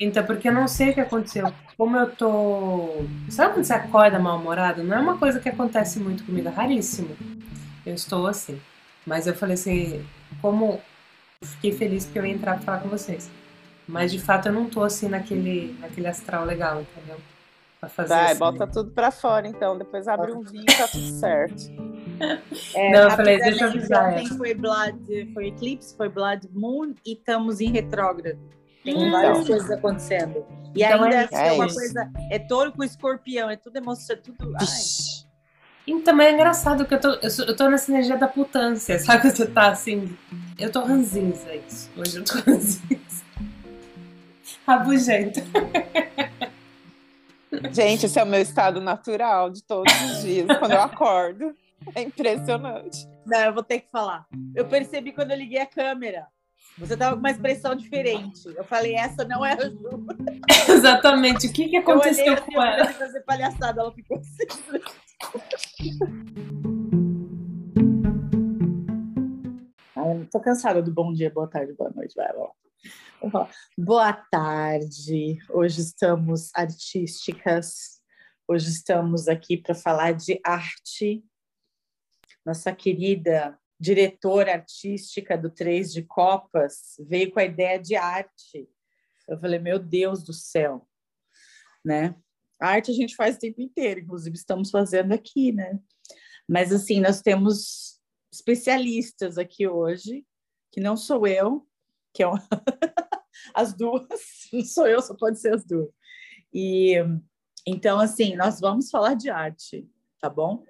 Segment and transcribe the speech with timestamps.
[0.00, 1.52] Então, porque eu não sei o que aconteceu.
[1.76, 3.04] Como eu tô.
[3.28, 4.84] Sabe quando você acorda mal-humorado?
[4.84, 7.16] Não é uma coisa que acontece muito comigo, é raríssimo.
[7.84, 8.60] Eu estou assim.
[9.04, 10.04] Mas eu falei assim,
[10.40, 10.80] como
[11.42, 13.30] fiquei feliz porque eu ia entrar pra falar com vocês.
[13.86, 17.16] Mas de fato eu não tô assim naquele, naquele astral legal, entendeu?
[17.80, 18.38] Pra fazer Vai, assim.
[18.38, 21.88] bota tudo pra fora então, depois abre um vinho e tá tudo certo.
[22.74, 24.12] É, não, eu falei, deixa eu avisar.
[24.12, 28.36] Ontem foi Blood, foi Eclipse, foi Blood Moon e estamos em retrógrado.
[28.88, 30.46] Tem hum, várias coisas acontecendo.
[30.74, 31.74] E então ainda é, é, é uma isso.
[31.74, 34.56] coisa, é touro com escorpião, é tudo emoção, é tudo.
[34.58, 34.66] Ai.
[35.86, 39.22] Então, é engraçado que eu tô, eu, sou, eu tô nessa energia da putância, sabe?
[39.22, 40.16] Que você tá assim.
[40.58, 41.90] Eu tô ranzinza, isso.
[41.96, 43.24] Hoje eu tô ranzinza.
[44.66, 45.42] Rabugenta.
[47.70, 51.54] Gente, esse é o meu estado natural de todos os dias, quando eu acordo.
[51.94, 53.06] É impressionante.
[53.26, 54.26] Não, eu vou ter que falar.
[54.54, 56.26] Eu percebi quando eu liguei a câmera.
[56.78, 58.46] Você com uma expressão diferente.
[58.56, 60.06] Eu falei, essa não é a Ju.
[60.70, 61.48] Exatamente.
[61.48, 62.92] O que, que aconteceu assim, com ela?
[62.92, 64.80] fazer palhaçada, ela ficou assim.
[69.96, 72.14] Ai, tô cansada do bom dia, boa tarde, boa noite.
[72.14, 73.48] Vai, lá.
[73.76, 75.38] Boa tarde.
[75.50, 78.00] Hoje estamos artísticas.
[78.46, 81.24] Hoje estamos aqui para falar de arte.
[82.46, 88.68] Nossa querida diretora artística do Três de Copas, veio com a ideia de arte.
[89.28, 90.88] Eu falei, meu Deus do céu,
[91.84, 92.14] né?
[92.60, 95.78] A arte a gente faz o tempo inteiro, inclusive estamos fazendo aqui, né?
[96.48, 98.00] Mas assim, nós temos
[98.32, 100.26] especialistas aqui hoje,
[100.72, 101.66] que não sou eu,
[102.12, 102.26] que é
[103.54, 104.08] as duas,
[104.52, 105.88] não sou eu, só pode ser as duas.
[106.52, 106.94] E
[107.66, 109.88] então assim, nós vamos falar de arte,
[110.20, 110.64] tá bom?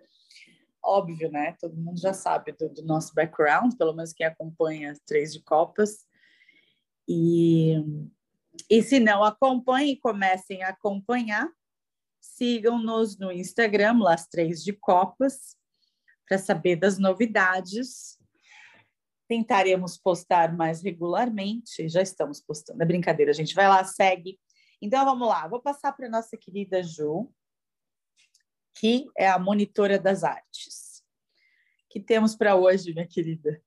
[0.89, 1.55] Óbvio, né?
[1.61, 6.06] Todo mundo já sabe do, do nosso background, pelo menos quem acompanha Três de Copas.
[7.06, 7.75] E,
[8.70, 11.48] e se não acompanhem, comecem a acompanhar.
[12.21, 15.56] Sigam-nos no Instagram, Las Três de Copas,
[16.27, 18.19] para saber das novidades.
[19.28, 21.88] Tentaremos postar mais regularmente.
[21.88, 22.82] Já estamos postando.
[22.82, 24.38] É brincadeira, a gente vai lá, segue.
[24.81, 27.31] Então vamos lá, vou passar para nossa querida Ju
[28.78, 31.03] que é a monitora das artes.
[31.91, 33.61] que temos para hoje, minha querida?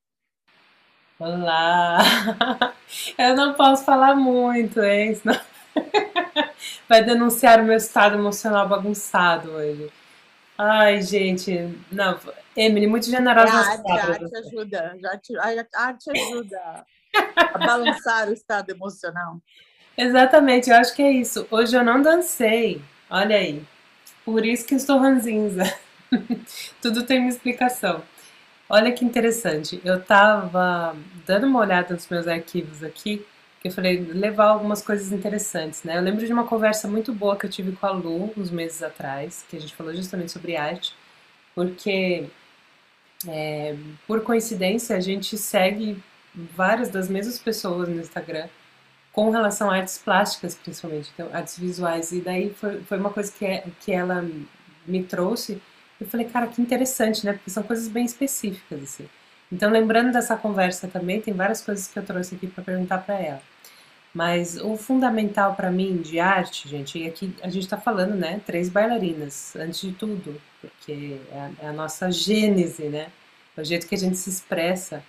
[1.19, 1.97] Olá!
[3.17, 5.15] Eu não posso falar muito, hein?
[5.15, 5.39] Senão...
[6.87, 9.91] Vai denunciar o meu estado emocional bagunçado hoje.
[10.57, 12.19] Ai, gente, não,
[12.55, 13.51] Emily, muito generosa.
[13.51, 14.99] A arte, a arte ajuda,
[15.73, 16.85] a arte ajuda
[17.35, 19.41] a balançar o estado emocional.
[19.97, 21.47] Exatamente, eu acho que é isso.
[21.49, 23.65] Hoje eu não dancei, olha aí.
[24.25, 25.63] Por isso que estou ranzinza.
[26.81, 28.03] Tudo tem uma explicação.
[28.69, 29.81] Olha que interessante.
[29.83, 30.95] Eu estava
[31.25, 33.25] dando uma olhada nos meus arquivos aqui,
[33.59, 35.97] que eu falei levar algumas coisas interessantes, né?
[35.97, 38.81] Eu lembro de uma conversa muito boa que eu tive com a Lu uns meses
[38.81, 40.95] atrás, que a gente falou justamente sobre arte,
[41.53, 42.29] porque
[43.27, 43.75] é,
[44.07, 46.01] por coincidência a gente segue
[46.33, 48.47] várias das mesmas pessoas no Instagram
[49.11, 52.11] com relação a artes plásticas, principalmente, então, artes visuais.
[52.11, 54.25] E daí foi, foi uma coisa que, é, que ela
[54.85, 55.61] me trouxe.
[55.99, 57.33] Eu falei, cara, que interessante, né?
[57.33, 59.07] Porque são coisas bem específicas, assim.
[59.51, 63.19] Então, lembrando dessa conversa também, tem várias coisas que eu trouxe aqui para perguntar para
[63.19, 63.41] ela.
[64.13, 68.41] Mas o fundamental para mim de arte, gente, e aqui a gente está falando, né?
[68.45, 73.09] Três bailarinas, antes de tudo, porque é a, é a nossa gênese, né?
[73.55, 75.03] É o jeito que a gente se expressa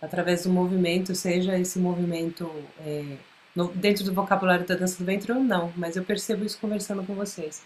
[0.00, 2.50] através do movimento, seja esse movimento
[2.80, 3.16] é,
[3.56, 7.02] no, dentro do vocabulário da dança do ventre ou não, mas eu percebo isso conversando
[7.02, 7.62] com vocês.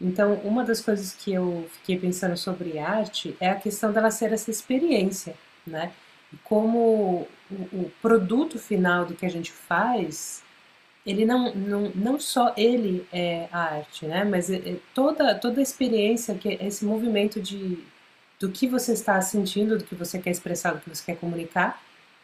[0.00, 4.32] Então, uma das coisas que eu fiquei pensando sobre arte é a questão dela ser
[4.32, 5.34] essa experiência,
[5.66, 5.92] né?
[6.42, 10.42] Como o, o produto final do que a gente faz,
[11.04, 14.24] ele não, não, não só ele é a arte, né?
[14.24, 17.78] Mas é, é toda, toda a experiência, que esse movimento de,
[18.38, 21.80] do que você está sentindo, do que você quer expressar, do que você quer comunicar,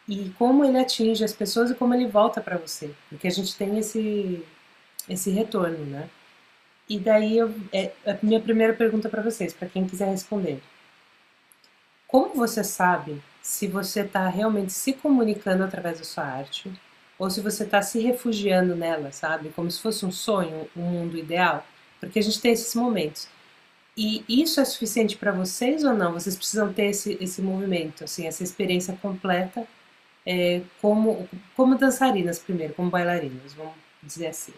[0.09, 3.57] e como ele atinge as pessoas e como ele volta para você, porque a gente
[3.57, 4.45] tem esse
[5.09, 6.09] esse retorno, né?
[6.89, 10.61] E daí eu, é, a minha primeira pergunta para vocês, para quem quiser responder.
[12.07, 16.73] Como você sabe se você está realmente se comunicando através da sua arte
[17.19, 19.51] ou se você está se refugiando nela, sabe?
[19.51, 21.67] Como se fosse um sonho, um mundo ideal?
[22.01, 23.29] Porque a gente tem esses momentos.
[23.97, 26.13] E isso é suficiente para vocês ou não?
[26.13, 29.67] Vocês precisam ter esse, esse movimento, assim, essa experiência completa
[30.27, 34.53] é, como, como dançarinas primeiro, como bailarinas, vamos dizer assim.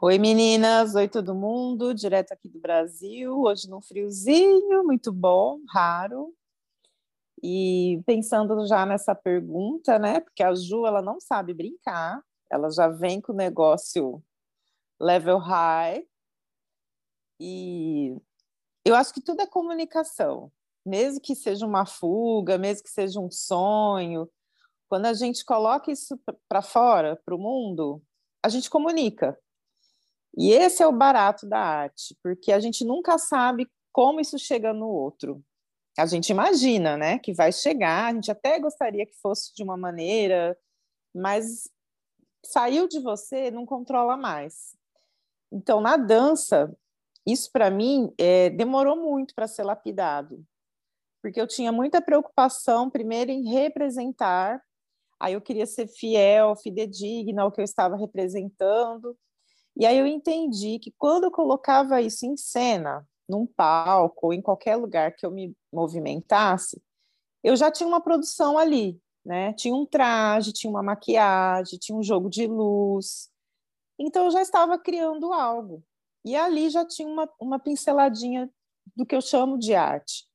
[0.00, 6.34] Oi meninas, oi todo mundo, direto aqui do Brasil, hoje num friozinho, muito bom, raro.
[7.42, 12.88] E pensando já nessa pergunta, né, porque a Ju, ela não sabe brincar, ela já
[12.88, 14.22] vem com o negócio
[14.98, 16.02] level high.
[17.38, 18.16] E
[18.84, 20.50] eu acho que tudo é comunicação,
[20.84, 24.30] mesmo que seja uma fuga, mesmo que seja um sonho.
[24.90, 28.02] Quando a gente coloca isso para fora, para o mundo,
[28.42, 29.38] a gente comunica.
[30.36, 34.72] E esse é o barato da arte, porque a gente nunca sabe como isso chega
[34.72, 35.44] no outro.
[35.96, 39.76] A gente imagina, né, que vai chegar, a gente até gostaria que fosse de uma
[39.76, 40.58] maneira,
[41.14, 41.70] mas
[42.44, 44.76] saiu de você, não controla mais.
[45.52, 46.76] Então, na dança,
[47.24, 50.44] isso para mim é, demorou muito para ser lapidado,
[51.22, 54.60] porque eu tinha muita preocupação, primeiro, em representar,
[55.20, 59.16] aí eu queria ser fiel, fidedigna ao que eu estava representando,
[59.76, 64.42] e aí eu entendi que quando eu colocava isso em cena, num palco ou em
[64.42, 66.82] qualquer lugar que eu me movimentasse,
[67.42, 69.52] eu já tinha uma produção ali, né?
[69.54, 73.30] Tinha um traje, tinha uma maquiagem, tinha um jogo de luz.
[73.98, 75.82] Então eu já estava criando algo.
[76.24, 78.50] E ali já tinha uma, uma pinceladinha
[78.94, 80.26] do que eu chamo de arte.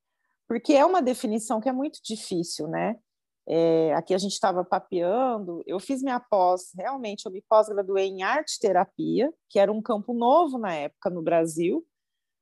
[0.48, 2.98] Porque é uma definição que é muito difícil, né?
[3.48, 8.22] É, aqui a gente estava papeando, eu fiz minha pós, realmente, eu me pós-graduei em
[8.22, 11.86] arte terapia, que era um campo novo na época no Brasil,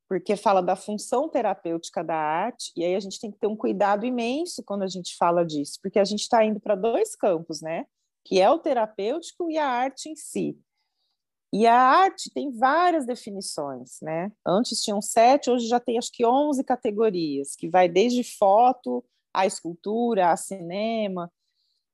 [0.08, 3.56] porque fala da função terapêutica da arte, e aí a gente tem que ter um
[3.56, 7.60] cuidado imenso quando a gente fala disso, porque a gente está indo para dois campos,
[7.60, 7.84] né?
[8.24, 10.58] Que é o terapêutico e a arte em si.
[11.52, 14.32] E a arte tem várias definições, né?
[14.44, 19.04] Antes tinham sete, hoje já tem acho que onze categorias, que vai desde foto
[19.34, 21.30] a escultura, a cinema.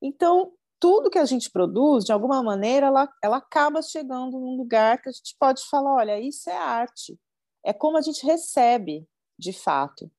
[0.01, 5.01] Então, tudo que a gente produz, de alguma maneira, ela, ela acaba chegando num lugar
[5.01, 7.19] que a gente pode falar: olha, isso é arte.
[7.65, 9.07] É como a gente recebe,
[9.39, 10.11] de fato.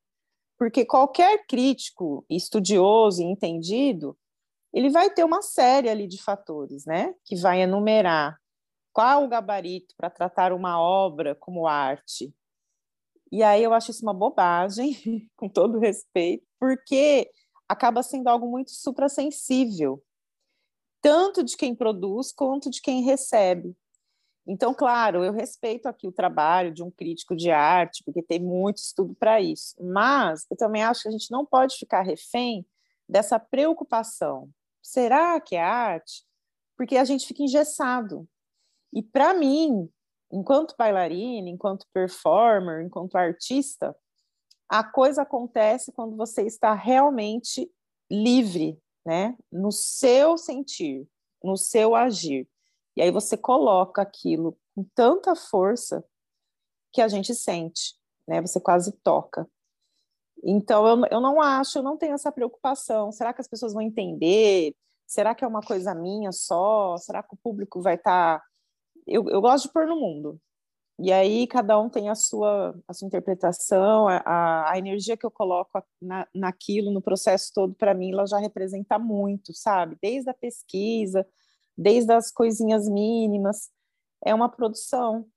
[0.57, 4.15] Porque qualquer crítico estudioso e entendido,
[4.71, 7.15] ele vai ter uma série ali de fatores, né?
[7.25, 8.39] Que vai enumerar
[8.93, 12.33] qual o gabarito para tratar uma obra como arte,
[13.31, 14.95] e aí eu acho isso uma bobagem,
[15.37, 17.29] com todo respeito, porque
[17.67, 20.03] acaba sendo algo muito suprassensível,
[21.01, 23.75] tanto de quem produz quanto de quem recebe.
[24.45, 28.79] Então, claro, eu respeito aqui o trabalho de um crítico de arte, porque tem muito
[28.79, 32.65] estudo para isso, mas eu também acho que a gente não pode ficar refém
[33.07, 34.49] dessa preocupação.
[34.81, 36.25] Será que é arte?
[36.75, 38.27] Porque a gente fica engessado.
[38.91, 39.89] E para mim,
[40.31, 43.95] enquanto bailarina, enquanto performer, enquanto artista,
[44.69, 47.69] a coisa acontece quando você está realmente
[48.09, 51.07] livre, né, no seu sentir,
[51.43, 52.47] no seu agir.
[52.95, 56.03] E aí você coloca aquilo com tanta força
[56.91, 57.95] que a gente sente,
[58.27, 58.41] né?
[58.41, 59.47] Você quase toca.
[60.43, 63.11] Então eu, eu não acho, eu não tenho essa preocupação.
[63.11, 64.75] Será que as pessoas vão entender?
[65.07, 66.97] Será que é uma coisa minha só?
[66.97, 68.45] Será que o público vai estar tá
[69.13, 70.39] eu, eu gosto de pôr no mundo.
[70.99, 75.31] E aí cada um tem a sua, a sua interpretação, a, a energia que eu
[75.31, 79.97] coloco na, naquilo, no processo todo, para mim, ela já representa muito, sabe?
[80.01, 81.25] Desde a pesquisa,
[81.75, 83.71] desde as coisinhas mínimas.
[84.23, 85.27] É uma produção.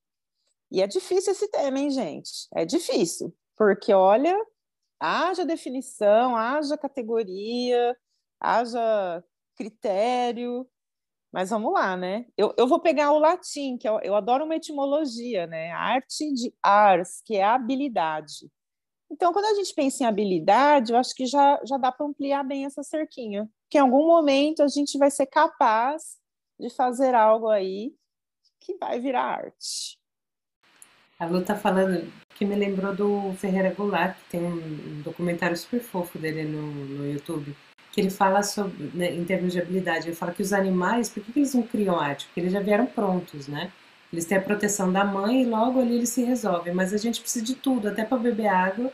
[0.71, 2.47] E é difícil esse tema, hein, gente?
[2.55, 4.37] É difícil, porque olha,
[5.01, 7.97] haja definição, haja categoria,
[8.39, 9.25] haja
[9.57, 10.69] critério,
[11.35, 12.27] mas vamos lá, né?
[12.37, 15.73] Eu, eu vou pegar o latim, que eu, eu adoro uma etimologia, né?
[15.73, 18.49] arte de ars, que é habilidade.
[19.11, 22.45] Então, quando a gente pensa em habilidade, eu acho que já, já dá para ampliar
[22.45, 23.51] bem essa cerquinha.
[23.69, 26.21] Que em algum momento a gente vai ser capaz
[26.57, 27.93] de fazer algo aí
[28.61, 29.99] que vai virar arte.
[31.19, 35.81] A Lu tá falando que me lembrou do Ferreira Goulart, que tem um documentário super
[35.81, 37.57] fofo dele no, no YouTube,
[37.95, 41.23] que ele fala sobre, né, em termos de habilidade, ele fala que os animais, por
[41.23, 42.27] que, que eles não criam arte?
[42.27, 43.71] Porque eles já vieram prontos, né?
[44.13, 46.75] Eles têm a proteção da mãe e logo ali eles se resolvem.
[46.75, 48.93] Mas a gente precisa de tudo, até para beber água.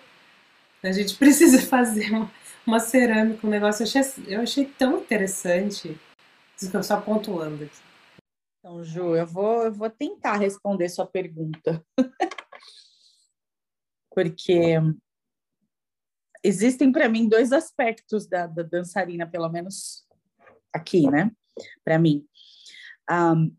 [0.83, 2.31] A gente precisa fazer uma,
[2.67, 3.83] uma cerâmica, um negócio.
[3.83, 5.99] Eu achei, eu achei tão interessante.
[6.55, 7.79] Isso que eu só pontuando aqui.
[8.59, 11.83] Então, Ju, eu vou, eu vou tentar responder sua pergunta.
[14.15, 14.77] Porque
[16.43, 20.07] existem para mim dois aspectos da, da, dançarina, pelo menos
[20.73, 21.31] aqui, né?
[21.85, 22.27] Para mim,
[23.11, 23.55] um,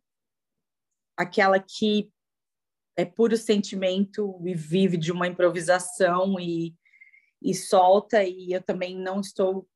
[1.16, 2.12] aquela que
[2.96, 6.76] é puro sentimento e vive de uma improvisação e,
[7.42, 9.68] e solta, e eu também não estou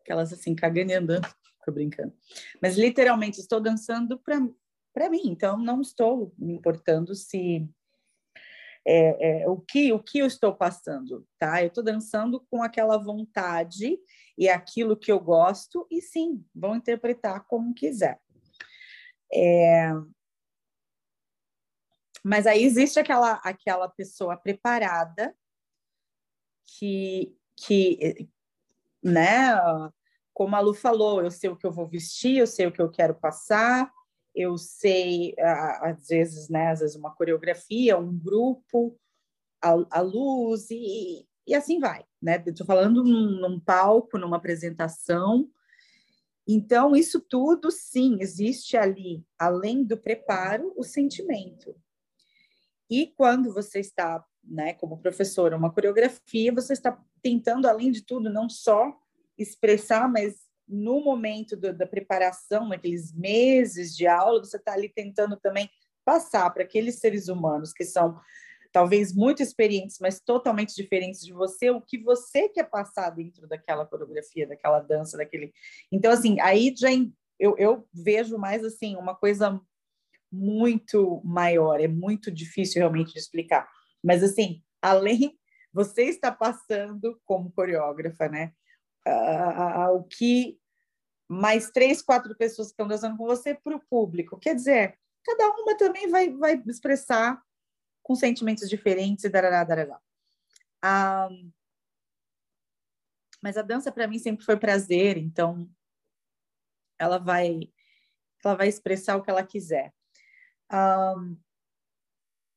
[0.00, 1.28] aquelas assim cagando e andando,
[1.64, 2.12] tô brincando,
[2.60, 7.68] mas literalmente estou dançando para mim, então não estou me importando se
[8.86, 11.62] é, é, o, que, o que eu estou passando, tá?
[11.62, 13.98] Eu estou dançando com aquela vontade
[14.36, 18.20] e aquilo que eu gosto, e sim, vão interpretar como quiser.
[19.32, 19.92] É...
[22.24, 25.34] Mas aí existe aquela, aquela pessoa preparada
[26.78, 28.28] que, que,
[29.02, 29.52] né,
[30.32, 32.80] como a Lu falou, eu sei o que eu vou vestir, eu sei o que
[32.80, 33.92] eu quero passar,
[34.34, 38.98] eu sei, às vezes, né, às vezes uma coreografia, um grupo,
[39.62, 42.42] a, a luz e, e assim vai, né?
[42.46, 45.48] Estou falando num, num palco, numa apresentação.
[46.46, 51.74] Então, isso tudo, sim, existe ali, além do preparo, o sentimento.
[52.90, 58.28] E quando você está, né, como professora, uma coreografia, você está tentando, além de tudo,
[58.28, 58.92] não só
[59.38, 60.40] expressar, mas
[60.72, 65.70] no momento do, da preparação, naqueles meses de aula, você está ali tentando também
[66.04, 68.20] passar para aqueles seres humanos que são
[68.72, 73.84] talvez muito experientes, mas totalmente diferentes de você, o que você quer passar dentro daquela
[73.84, 75.52] coreografia, daquela dança, daquele.
[75.92, 76.88] Então, assim, aí já
[77.38, 79.60] eu, eu vejo mais assim uma coisa
[80.30, 83.68] muito maior, é muito difícil realmente de explicar.
[84.02, 85.38] Mas assim, além
[85.72, 88.52] você está passando como coreógrafa, né?
[89.06, 90.58] Uh, o que
[91.32, 94.38] mais três, quatro pessoas que estão dançando com você para o público.
[94.38, 97.42] Quer dizer, cada uma também vai, vai expressar
[98.02, 100.00] com sentimentos diferentes e darará, darará.
[100.82, 101.28] Ah,
[103.42, 105.68] mas a dança para mim sempre foi prazer, então
[106.98, 107.72] ela vai
[108.44, 109.92] ela vai expressar o que ela quiser.
[110.72, 111.36] Um,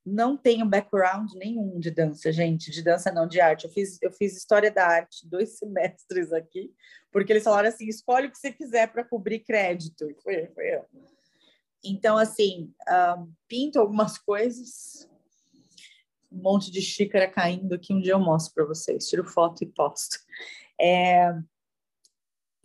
[0.06, 3.66] não tenho background nenhum de dança, gente, de dança não, de arte.
[3.66, 6.72] Eu fiz, eu fiz história da arte dois semestres aqui,
[7.12, 10.10] porque eles falaram assim: escolhe o que você quiser para cobrir crédito.
[10.10, 10.86] E foi, foi eu.
[11.84, 12.74] Então, assim,
[13.48, 15.10] pinto algumas coisas,
[16.32, 17.94] um monte de xícara caindo aqui.
[17.94, 20.18] Um dia eu mostro para vocês, tiro foto e posto.
[20.80, 21.32] É,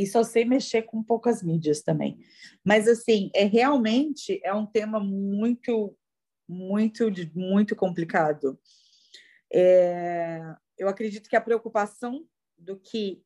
[0.01, 2.19] e só sei mexer com poucas mídias também.
[2.65, 5.95] Mas, assim, é realmente é um tema muito,
[6.51, 8.59] muito, muito complicado.
[9.53, 10.41] É,
[10.77, 12.27] eu acredito que a preocupação
[12.59, 13.23] do que,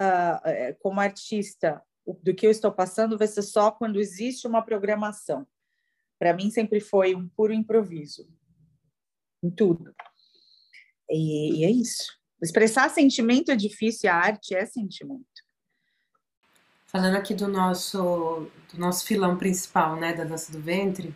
[0.00, 1.82] uh, como artista,
[2.22, 5.46] do que eu estou passando vai ser só quando existe uma programação.
[6.18, 8.28] Para mim, sempre foi um puro improviso
[9.42, 9.94] em tudo.
[11.10, 12.16] E, e é isso.
[12.40, 15.26] Expressar sentimento é difícil, a arte é sentimento.
[16.86, 21.14] Falando aqui do nosso, do nosso filão principal, né, da dança do ventre,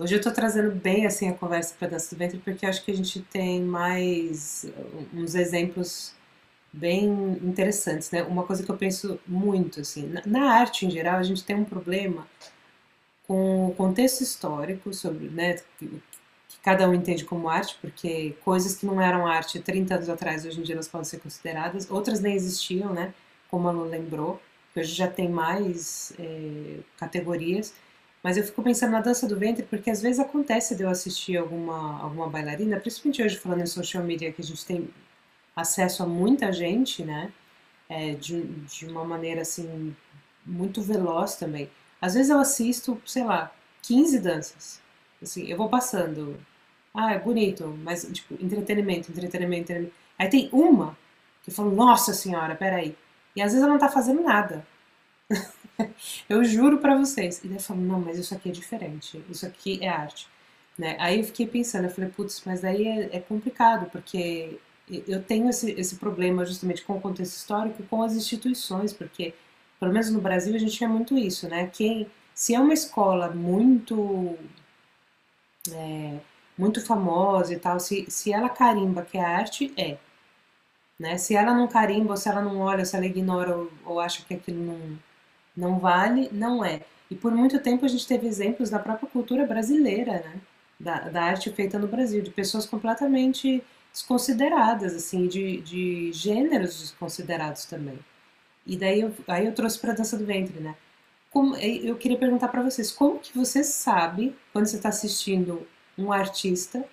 [0.00, 2.96] hoje eu estou trazendo bem assim a conversa dança do ventre porque acho que a
[2.96, 4.66] gente tem mais
[5.14, 6.14] uns exemplos
[6.72, 7.08] bem
[7.42, 8.22] interessantes, né?
[8.22, 11.64] Uma coisa que eu penso muito assim, na, arte em geral a gente tem um
[11.64, 12.26] problema
[13.26, 15.56] com o contexto histórico sobre, né,
[16.62, 20.60] cada um entende como arte, porque coisas que não eram arte 30 anos atrás, hoje
[20.60, 23.14] em dia elas podem ser consideradas, outras nem existiam, né?
[23.50, 24.40] Como a Lu lembrou,
[24.72, 27.74] que hoje já tem mais é, categorias.
[28.22, 31.36] Mas eu fico pensando na dança do ventre, porque às vezes acontece de eu assistir
[31.36, 34.88] alguma, alguma bailarina, principalmente hoje falando em social media, que a gente tem
[35.56, 37.32] acesso a muita gente, né?
[37.88, 39.96] É, de, de uma maneira assim,
[40.46, 41.70] muito veloz também.
[42.00, 44.80] Às vezes eu assisto, sei lá, 15 danças.
[45.22, 46.38] Assim, eu vou passando
[46.94, 49.94] ah, é bonito, mas, tipo, entretenimento, entretenimento, entretenimento.
[50.18, 50.96] Aí tem uma
[51.42, 52.96] que fala, nossa senhora, peraí.
[53.34, 54.66] E às vezes ela não tá fazendo nada.
[56.28, 57.42] eu juro para vocês.
[57.44, 59.22] E daí eu falo, não, mas isso aqui é diferente.
[59.30, 60.28] Isso aqui é arte.
[60.78, 60.96] Né?
[60.98, 64.58] Aí eu fiquei pensando, eu falei, putz, mas daí é, é complicado, porque
[65.06, 69.34] eu tenho esse, esse problema justamente com o contexto histórico, com as instituições, porque,
[69.78, 71.68] pelo menos no Brasil, a gente tinha muito isso, né?
[71.72, 74.36] Quem, se é uma escola muito
[75.72, 76.20] é,
[76.56, 79.98] muito famosa e tal, se, se ela carimba que é arte, é.
[80.98, 81.16] Né?
[81.18, 84.22] Se ela não carimba, ou se ela não olha, se ela ignora ou, ou acha
[84.24, 84.98] que aquilo não,
[85.60, 86.80] não vale, não é.
[87.10, 90.40] E por muito tempo a gente teve exemplos da própria cultura brasileira, né?
[90.78, 93.62] Da, da arte feita no Brasil, de pessoas completamente
[93.92, 97.98] desconsideradas, assim, de, de gêneros desconsiderados também.
[98.66, 100.74] E daí eu, aí eu trouxe para a dança do ventre, né?
[101.30, 105.66] Como, eu queria perguntar para vocês, como que você sabe, quando você está assistindo
[105.98, 106.84] um artista,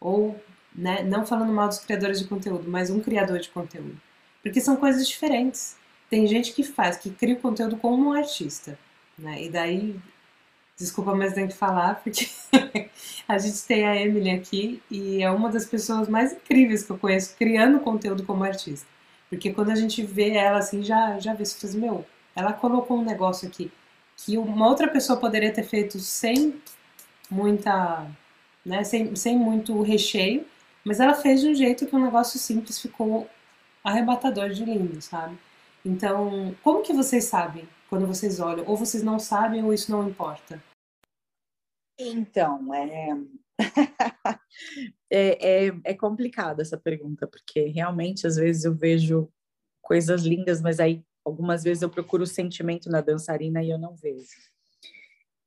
[0.00, 0.40] ou,
[0.74, 4.00] né, não falando mal dos criadores de conteúdo, mas um criador de conteúdo.
[4.42, 5.77] Porque são coisas diferentes.
[6.10, 8.78] Tem gente que faz, que cria o conteúdo como um artista,
[9.18, 9.42] né?
[9.44, 9.96] E daí,
[10.76, 12.28] desculpa, mas tem que falar, porque
[13.28, 16.98] a gente tem a Emily aqui e é uma das pessoas mais incríveis que eu
[16.98, 18.86] conheço criando conteúdo como artista.
[19.28, 22.98] Porque quando a gente vê ela assim, já, já vê se faz, meu, ela colocou
[22.98, 23.70] um negócio aqui
[24.16, 26.60] que uma outra pessoa poderia ter feito sem
[27.30, 28.06] muita,
[28.64, 30.44] né, sem, sem muito recheio,
[30.84, 33.28] mas ela fez de um jeito que um negócio simples ficou
[33.84, 35.38] arrebatador de lindo, sabe?
[35.88, 38.68] Então, como que vocês sabem quando vocês olham?
[38.68, 40.62] Ou vocês não sabem ou isso não importa?
[41.98, 43.08] Então, é...
[45.10, 49.32] é, é, é complicado essa pergunta, porque realmente às vezes eu vejo
[49.80, 53.96] coisas lindas, mas aí algumas vezes eu procuro o sentimento na dançarina e eu não
[53.96, 54.36] vejo.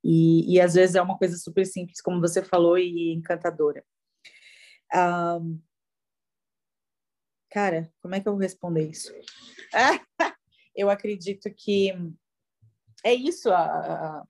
[0.04, 3.84] E, e às vezes é uma coisa super simples, como você falou, e encantadora.
[4.92, 5.62] Um,
[7.52, 9.14] cara, como é que eu vou responder isso?
[10.76, 11.94] eu acredito que
[13.04, 14.24] é isso a, a,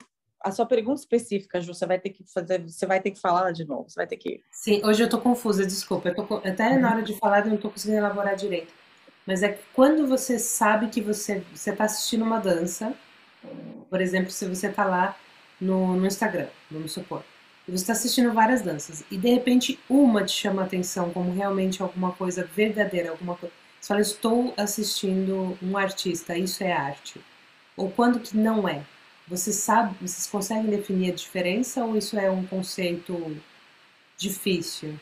[0.43, 3.51] a, sua pergunta específica, Ju, você vai ter que fazer, você vai ter que falar
[3.51, 4.41] de novo, você vai ter que.
[4.51, 7.57] Sim, hoje eu tô confusa, desculpa, eu tô, até na hora de falar eu não
[7.57, 8.73] tô conseguindo elaborar direito.
[9.25, 12.93] Mas é que quando você sabe que você você tá assistindo uma dança,
[13.89, 15.15] por exemplo, se você tá lá
[15.59, 17.23] no, no Instagram, vamos supor,
[17.67, 21.33] e você está assistindo várias danças, e de repente uma te chama a atenção como
[21.33, 23.53] realmente alguma coisa verdadeira, alguma coisa.
[23.79, 27.19] Você fala, estou assistindo um artista, isso é arte.
[27.75, 28.85] Ou quando que não é?
[29.27, 33.41] Você sabe, vocês conseguem definir a diferença ou isso é um conceito
[34.17, 34.99] difícil?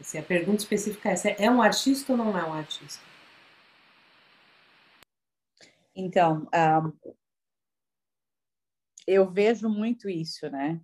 [0.00, 3.02] Assim, a pergunta específica é essa, é um artista ou não é um artista?
[5.94, 6.92] Então, um, ah,
[9.06, 10.80] eu vejo muito isso, né?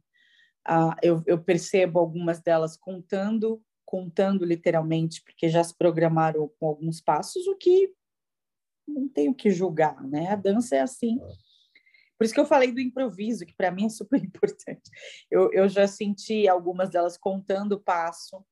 [0.67, 7.03] Uh, eu, eu, percebo algumas delas contando, contando literalmente, porque já se programaram com alguns
[7.03, 7.93] passos, o que
[8.89, 10.29] não tenho que julgar, né?
[10.29, 11.19] A dança é assim.
[12.17, 14.91] Por isso que eu falei do improviso, que para mim é super importante.
[15.31, 18.45] Eu, eu já senti algumas delas contando o passo,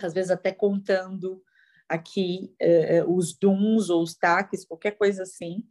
[0.00, 1.42] às vezes até contando
[1.88, 5.64] aqui uh, os duns ou os taques, qualquer coisa assim.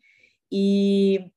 [0.52, 1.32] E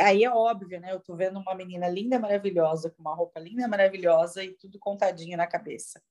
[0.00, 0.92] aí é óbvio, né?
[0.92, 5.36] Eu tô vendo uma menina linda, maravilhosa, com uma roupa linda, maravilhosa e tudo contadinho
[5.36, 6.02] na cabeça.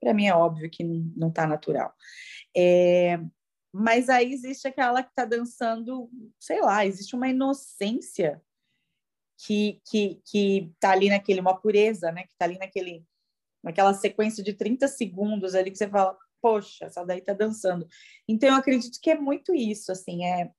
[0.00, 1.94] Para mim é óbvio que não tá natural.
[2.56, 3.18] É,
[3.72, 8.40] mas aí existe aquela que tá dançando, sei lá, existe uma inocência
[9.38, 12.22] que, que, que tá ali naquele, uma pureza, né?
[12.22, 13.04] Que tá ali naquele,
[13.62, 17.86] naquela sequência de 30 segundos ali que você fala, poxa, essa daí tá dançando.
[18.28, 20.50] Então eu acredito que é muito isso, assim, é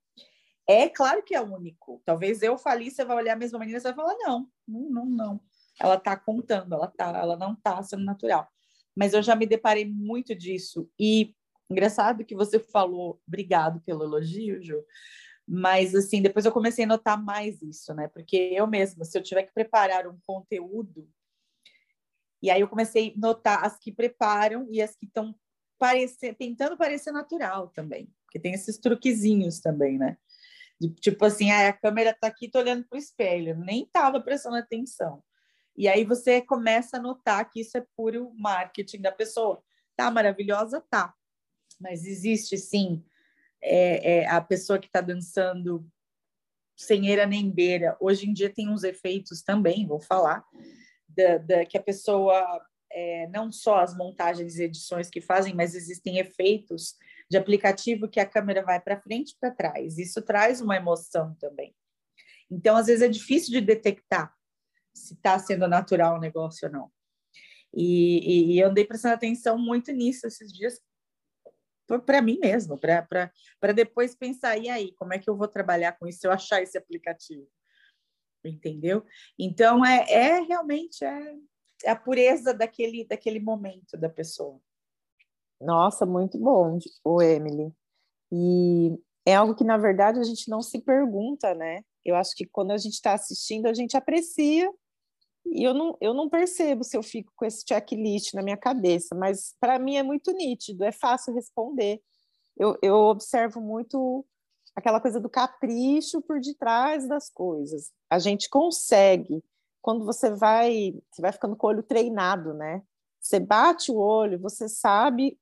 [0.67, 2.01] é claro que é único.
[2.05, 5.05] Talvez eu fale, você vai olhar a mesma menina e vai falar, não, não, não,
[5.05, 5.41] não.
[5.79, 8.47] Ela está contando, ela tá, ela não está sendo natural.
[8.95, 10.89] Mas eu já me deparei muito disso.
[10.99, 11.35] E
[11.69, 14.83] engraçado que você falou, obrigado pelo elogio, Ju.
[15.47, 18.07] Mas assim, depois eu comecei a notar mais isso, né?
[18.07, 21.07] Porque eu mesma, se eu tiver que preparar um conteúdo,
[22.41, 25.35] e aí eu comecei a notar as que preparam e as que estão
[26.37, 30.17] tentando parecer natural também, porque tem esses truquezinhos também, né?
[30.79, 34.57] De, tipo assim, ah, a câmera tá aqui, tô olhando pro espelho, nem tava prestando
[34.57, 35.23] atenção.
[35.77, 39.61] E aí você começa a notar que isso é puro marketing da pessoa.
[39.95, 40.83] Tá maravilhosa?
[40.89, 41.13] Tá.
[41.79, 43.03] Mas existe sim
[43.61, 45.85] é, é, a pessoa que está dançando
[46.77, 47.97] sem eira nem beira.
[47.99, 50.45] Hoje em dia tem uns efeitos também, vou falar,
[51.07, 52.61] da, da que a pessoa,
[52.91, 56.95] é, não só as montagens e edições que fazem, mas existem efeitos
[57.29, 59.97] de aplicativo que a câmera vai para frente e para trás.
[59.97, 61.75] Isso traz uma emoção também.
[62.49, 64.33] Então, às vezes, é difícil de detectar
[64.93, 66.91] se está sendo natural o negócio ou não.
[67.73, 70.79] E, e, e eu andei prestando atenção muito nisso esses dias,
[72.05, 76.07] para mim mesmo, para depois pensar, e aí, como é que eu vou trabalhar com
[76.07, 77.47] isso se eu achar esse aplicativo?
[78.43, 79.03] Entendeu?
[79.37, 81.35] Então, é, é realmente é,
[81.83, 84.61] é a pureza daquele, daquele momento da pessoa.
[85.65, 87.73] Nossa, muito bom, o Emily.
[88.31, 91.81] E é algo que, na verdade, a gente não se pergunta, né?
[92.03, 94.71] Eu acho que quando a gente está assistindo, a gente aprecia
[95.45, 99.15] e eu não, eu não percebo se eu fico com esse checklist na minha cabeça,
[99.15, 102.01] mas para mim é muito nítido, é fácil responder.
[102.57, 104.25] Eu, eu observo muito
[104.75, 107.91] aquela coisa do capricho por detrás das coisas.
[108.09, 109.43] A gente consegue,
[109.81, 112.83] quando você vai, você vai ficando com o olho treinado, né?
[113.19, 115.37] Você bate o olho, você sabe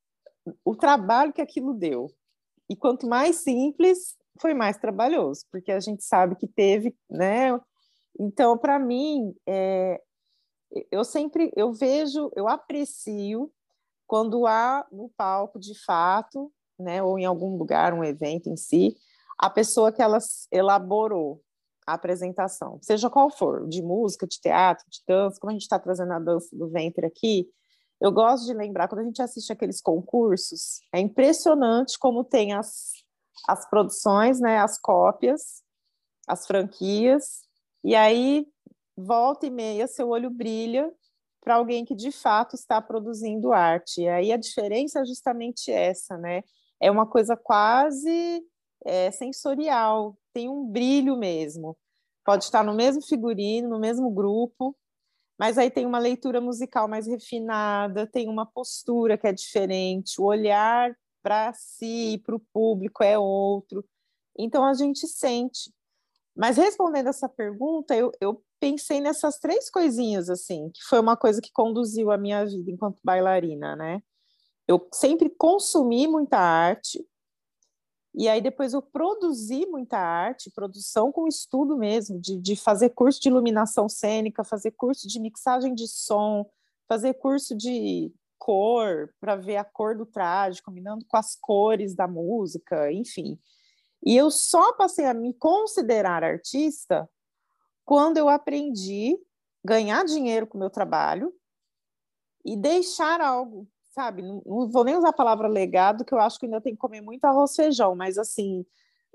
[0.63, 2.11] o trabalho que aquilo deu.
[2.69, 7.59] E quanto mais simples, foi mais trabalhoso, porque a gente sabe que teve, né?
[8.19, 10.01] Então, para mim, é,
[10.91, 13.51] eu sempre eu vejo, eu aprecio
[14.07, 18.95] quando há no palco de fato, né, ou em algum lugar, um evento em si,
[19.37, 20.17] a pessoa que ela
[20.51, 21.41] elaborou
[21.85, 25.79] a apresentação, seja qual for, de música, de teatro, de dança, como a gente está
[25.79, 27.49] trazendo a dança do ventre aqui,
[28.01, 32.91] eu gosto de lembrar, quando a gente assiste aqueles concursos, é impressionante como tem as,
[33.47, 35.63] as produções, né, as cópias,
[36.27, 37.43] as franquias,
[37.83, 38.45] e aí,
[38.95, 40.91] volta e meia, seu olho brilha
[41.41, 44.01] para alguém que de fato está produzindo arte.
[44.01, 46.41] E aí a diferença é justamente essa, né?
[46.81, 48.41] É uma coisa quase
[48.85, 51.77] é, sensorial, tem um brilho mesmo.
[52.25, 54.75] pode estar no mesmo figurino, no mesmo grupo,
[55.37, 60.25] mas aí tem uma leitura musical mais refinada, tem uma postura que é diferente, o
[60.25, 63.83] olhar para si, para o público é outro.
[64.37, 65.71] Então a gente sente.
[66.35, 71.41] Mas respondendo essa pergunta, eu, eu pensei nessas três coisinhas, assim, que foi uma coisa
[71.41, 74.01] que conduziu a minha vida enquanto bailarina, né?
[74.67, 77.05] Eu sempre consumi muita arte,
[78.15, 83.19] e aí depois eu produzi muita arte, produção com estudo mesmo, de, de fazer curso
[83.19, 86.47] de iluminação cênica, fazer curso de mixagem de som,
[86.87, 92.07] fazer curso de cor, para ver a cor do traje, combinando com as cores da
[92.07, 93.39] música, enfim.
[94.05, 97.09] E eu só passei a me considerar artista
[97.85, 99.17] quando eu aprendi
[99.65, 101.33] ganhar dinheiro com o meu trabalho
[102.45, 104.21] e deixar algo sabe?
[104.21, 106.79] Não, não, vou nem usar a palavra legado, que eu acho que ainda tem que
[106.79, 108.65] comer muito arroz feijão, mas assim,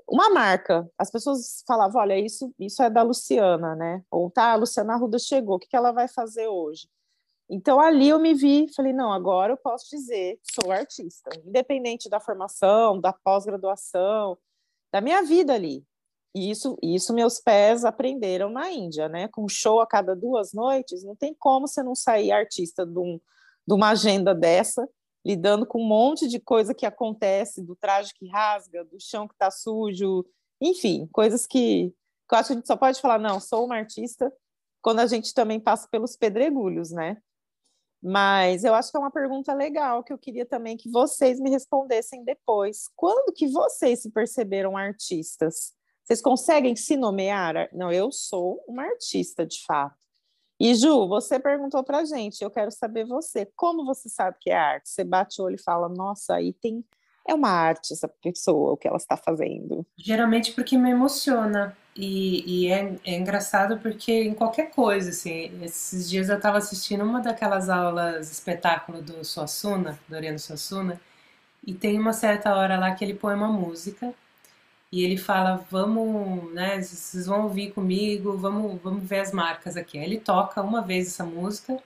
[0.08, 0.88] uma marca.
[0.96, 4.02] As pessoas falavam, olha, isso, isso é da Luciana, né?
[4.10, 6.88] Ou tá, a Luciana Arruda chegou, o que, que ela vai fazer hoje?
[7.50, 12.20] Então ali eu me vi, falei, não, agora eu posso dizer, sou artista, independente da
[12.20, 14.38] formação, da pós-graduação,
[14.92, 15.84] da minha vida ali.
[16.34, 19.28] E isso, isso meus pés aprenderam na Índia, né?
[19.28, 23.18] Com show a cada duas noites, não tem como você não sair artista de um,
[23.68, 24.88] de uma agenda dessa,
[25.22, 29.34] lidando com um monte de coisa que acontece, do traje que rasga, do chão que
[29.34, 30.24] está sujo,
[30.58, 31.92] enfim, coisas que,
[32.26, 34.32] que eu acho que a gente só pode falar, não, sou uma artista,
[34.80, 37.18] quando a gente também passa pelos pedregulhos, né?
[38.02, 41.50] Mas eu acho que é uma pergunta legal que eu queria também que vocês me
[41.50, 42.88] respondessem depois.
[42.96, 45.74] Quando que vocês se perceberam artistas?
[46.04, 47.68] Vocês conseguem se nomear?
[47.74, 50.07] Não, eu sou uma artista, de fato.
[50.60, 54.56] E Ju, você perguntou para gente, eu quero saber você, como você sabe que é
[54.56, 54.90] arte?
[54.90, 56.84] Você bate o olho e fala, nossa, aí tem
[57.28, 59.86] é uma arte essa pessoa, o que ela está fazendo?
[59.96, 61.76] Geralmente porque me emociona.
[61.94, 67.04] E, e é, é, engraçado porque em qualquer coisa, assim, esses dias eu estava assistindo
[67.04, 71.00] uma daquelas aulas espetáculo do Suassuna, do Oriano Suassuna,
[71.66, 74.14] e tem uma certa hora lá que ele põe uma música
[74.90, 79.98] e ele fala, vamos, né, vocês vão ouvir comigo, vamos, vamos ver as marcas aqui.
[79.98, 81.78] Aí ele toca uma vez essa música,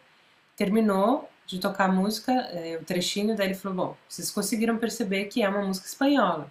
[0.57, 5.25] terminou de tocar a música, é, o trechinho, daí ele falou, bom, vocês conseguiram perceber
[5.25, 6.51] que é uma música espanhola.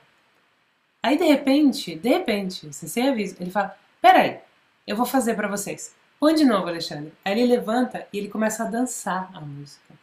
[1.01, 4.39] Aí de repente, de repente, sem aviso, ele fala, peraí,
[4.85, 5.95] eu vou fazer para vocês.
[6.19, 7.13] Põe de novo, Alexandre.
[7.25, 9.93] Aí ele levanta e ele começa a dançar a música,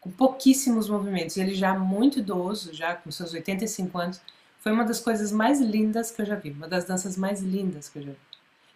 [0.00, 1.36] com pouquíssimos movimentos.
[1.36, 4.20] Ele já muito idoso, já com seus 85 anos,
[4.66, 7.88] foi uma das coisas mais lindas que eu já vi, uma das danças mais lindas
[7.88, 8.18] que eu já vi.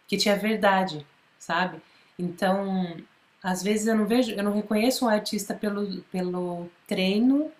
[0.06, 1.04] Que tinha verdade,
[1.36, 1.82] sabe?
[2.16, 2.96] Então,
[3.42, 7.50] às vezes eu não vejo, eu não reconheço um artista pelo, pelo treino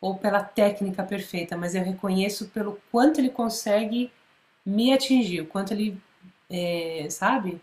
[0.00, 4.10] ou pela técnica perfeita, mas eu reconheço pelo quanto ele consegue
[4.64, 5.96] me atingir, o quanto ele,
[6.50, 7.60] é, sabe?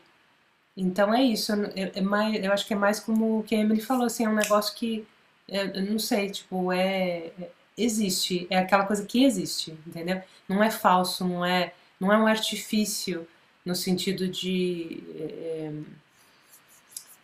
[0.78, 3.60] Então é isso, é, é, mais, eu acho que é mais como o que a
[3.60, 5.06] Emily falou, assim, é um negócio que,
[5.50, 10.22] é, eu não sei, tipo, é, é existe, é aquela coisa que existe, entendeu?
[10.48, 13.28] Não é falso, não é, não é um artifício
[13.66, 15.72] no sentido de é,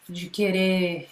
[0.08, 1.10] de querer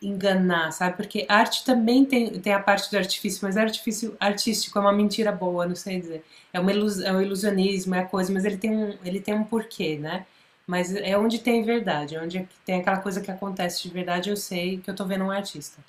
[0.00, 0.96] enganar, sabe?
[0.96, 5.32] Porque arte também tem, tem a parte do artifício, mas artifício artístico é uma mentira
[5.32, 6.24] boa, não sei dizer.
[6.52, 9.34] É, uma ilus, é um ilusionismo, é a coisa, mas ele tem um, ele tem
[9.34, 10.26] um porquê, né?
[10.66, 14.36] Mas é onde tem verdade, é onde tem aquela coisa que acontece de verdade, eu
[14.36, 15.82] sei que eu tô vendo um artista.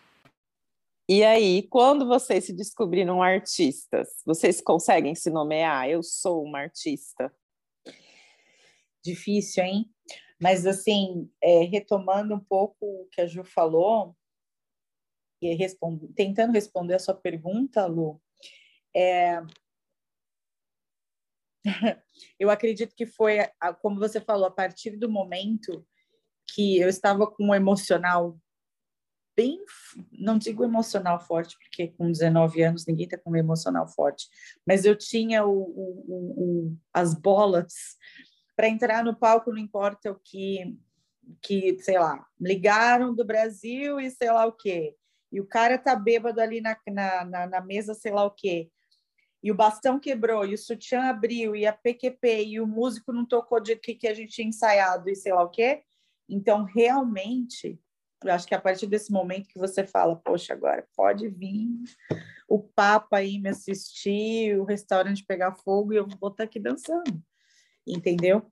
[1.11, 5.89] E aí, quando vocês se descobriram artistas, vocês conseguem se nomear?
[5.89, 7.33] Eu sou uma artista.
[9.03, 9.91] Difícil, hein?
[10.39, 14.15] Mas, assim, é, retomando um pouco o que a Ju falou,
[15.41, 15.57] e
[16.15, 18.21] tentando responder a sua pergunta, Lu,
[18.95, 19.41] é...
[22.39, 23.39] eu acredito que foi,
[23.81, 25.83] como você falou, a partir do momento
[26.53, 28.39] que eu estava com um emocional
[29.39, 29.58] bem,
[30.12, 34.28] não digo emocional forte, porque com 19 anos ninguém está com um emocional forte,
[34.67, 37.73] mas eu tinha o, o, o, as bolas
[38.54, 40.78] para entrar no palco, não importa o que,
[41.41, 44.93] que, sei lá, ligaram do Brasil e sei lá o quê,
[45.32, 48.69] e o cara tá bêbado ali na, na, na, na mesa, sei lá o quê,
[49.41, 53.25] e o bastão quebrou, e o sutiã abriu, e a PQP, e o músico não
[53.25, 55.82] tocou de que, que a gente tinha ensaiado, e sei lá o quê.
[56.28, 57.80] Então, realmente,
[58.25, 61.67] acho que a partir desse momento que você fala, poxa, agora pode vir
[62.47, 67.21] o Papa aí me assistir, o restaurante pegar fogo e eu vou estar aqui dançando,
[67.88, 68.51] entendeu?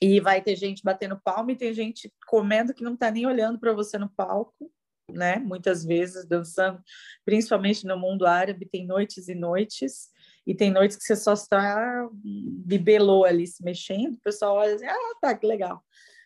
[0.00, 3.58] E vai ter gente batendo palma e tem gente comendo que não está nem olhando
[3.58, 4.70] para você no palco,
[5.10, 5.38] né?
[5.38, 6.82] Muitas vezes dançando,
[7.24, 10.10] principalmente no mundo árabe, tem noites e noites.
[10.46, 14.86] e tem noites que você só está bibelô ali se mexendo, o pessoal olha assim,
[14.86, 15.82] ah, tá, que legal.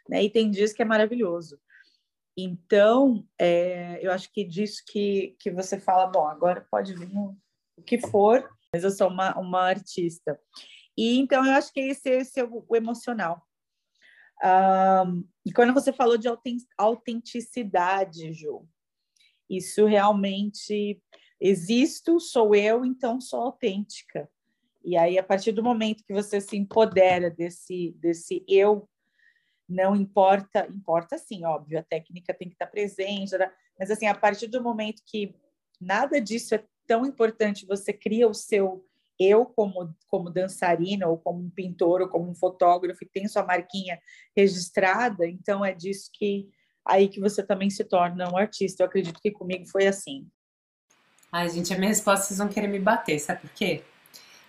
[0.08, 0.24] Né?
[0.24, 1.58] E tem dias que é maravilhoso.
[2.36, 7.82] Então, é, eu acho que disso que, que você fala, bom, agora pode vir o
[7.82, 10.40] que for, mas eu sou uma, uma artista.
[10.96, 13.46] E então eu acho que esse, esse é o, o emocional.
[14.42, 16.28] Um, e quando você falou de
[16.76, 18.66] autenticidade, Ju,
[19.48, 21.00] isso realmente
[21.40, 24.28] existo, sou eu, então sou autêntica.
[24.84, 28.88] E aí, a partir do momento que você se empodera desse, desse eu,
[29.72, 33.50] não importa, importa sim, óbvio, a técnica tem que estar presente, né?
[33.78, 35.34] mas assim, a partir do momento que
[35.80, 38.84] nada disso é tão importante, você cria o seu
[39.18, 43.44] eu como, como dançarina, ou como um pintor, ou como um fotógrafo, e tem sua
[43.44, 44.00] marquinha
[44.36, 46.48] registrada, então é disso que
[46.84, 48.82] aí que você também se torna um artista.
[48.82, 50.26] Eu acredito que comigo foi assim.
[51.30, 53.82] Ai, gente, a minha resposta vocês vão querer me bater, sabe por quê?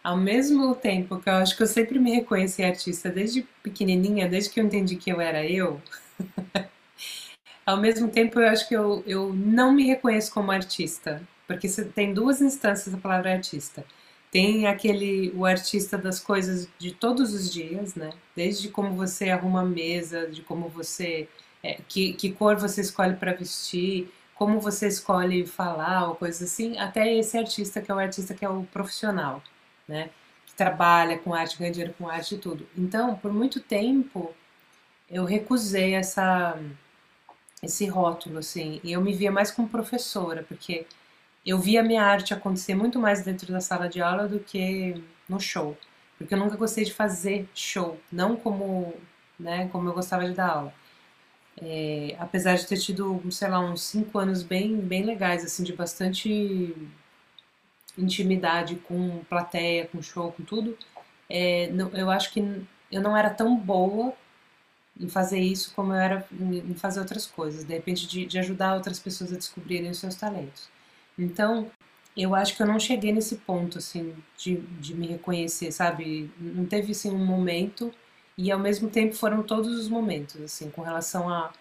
[0.03, 4.49] Ao mesmo tempo que eu acho que eu sempre me reconheci artista desde pequenininha, desde
[4.49, 5.81] que eu entendi que eu era eu,
[7.65, 12.13] ao mesmo tempo eu acho que eu, eu não me reconheço como artista, porque tem
[12.13, 13.85] duas instâncias da palavra artista.
[14.29, 18.09] Tem aquele, o artista das coisas de todos os dias, né?
[18.35, 21.29] Desde como você arruma a mesa, de como você,
[21.63, 26.77] é, que, que cor você escolhe para vestir, como você escolhe falar ou coisas assim,
[26.79, 29.41] até esse artista que é o artista que é o profissional,
[29.87, 30.09] né?
[30.45, 32.67] Que trabalha com arte, ganha dinheiro com arte e tudo.
[32.77, 34.33] Então, por muito tempo,
[35.09, 36.57] eu recusei essa
[37.61, 40.85] esse rótulo, assim, e eu me via mais como professora, porque
[41.45, 45.01] eu via a minha arte acontecer muito mais dentro da sala de aula do que
[45.29, 45.77] no show,
[46.17, 48.93] porque eu nunca gostei de fazer show, não como,
[49.39, 50.73] né, como eu gostava de dar aula.
[51.61, 55.73] É, apesar de ter tido, sei lá, uns cinco anos bem, bem legais, assim, de
[55.73, 56.75] bastante
[57.97, 60.77] intimidade com plateia, com show, com tudo,
[61.29, 62.39] é, eu acho que
[62.91, 64.13] eu não era tão boa
[64.99, 68.75] em fazer isso como eu era em fazer outras coisas, de repente de, de ajudar
[68.75, 70.69] outras pessoas a descobrirem os seus talentos.
[71.17, 71.71] Então,
[72.15, 76.31] eu acho que eu não cheguei nesse ponto, assim, de, de me reconhecer, sabe?
[76.39, 77.91] Não teve, assim, um momento
[78.37, 81.51] e ao mesmo tempo foram todos os momentos, assim, com relação a,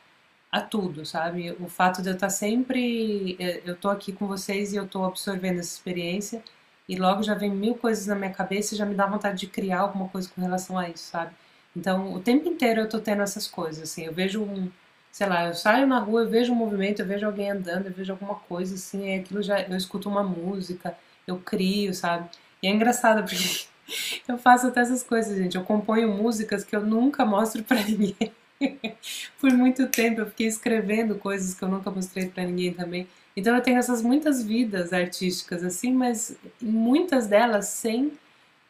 [0.52, 1.50] a tudo, sabe?
[1.58, 3.36] O fato de eu estar sempre.
[3.40, 6.42] É, eu tô aqui com vocês e eu tô absorvendo essa experiência
[6.88, 9.46] e logo já vem mil coisas na minha cabeça e já me dá vontade de
[9.46, 11.32] criar alguma coisa com relação a isso, sabe?
[11.76, 14.70] Então, o tempo inteiro eu tô tendo essas coisas, assim, eu vejo um.
[15.10, 17.92] Sei lá, eu saio na rua, eu vejo um movimento, eu vejo alguém andando, eu
[17.92, 19.60] vejo alguma coisa, assim, é aquilo já.
[19.62, 22.28] Eu escuto uma música, eu crio, sabe?
[22.62, 23.66] E é engraçado porque
[24.28, 25.56] eu faço até essas coisas, gente.
[25.56, 28.32] Eu componho músicas que eu nunca mostro para ninguém.
[29.40, 33.06] Por muito tempo eu fiquei escrevendo coisas que eu nunca mostrei para ninguém também.
[33.36, 38.12] Então eu tenho essas muitas vidas artísticas assim, mas muitas delas sem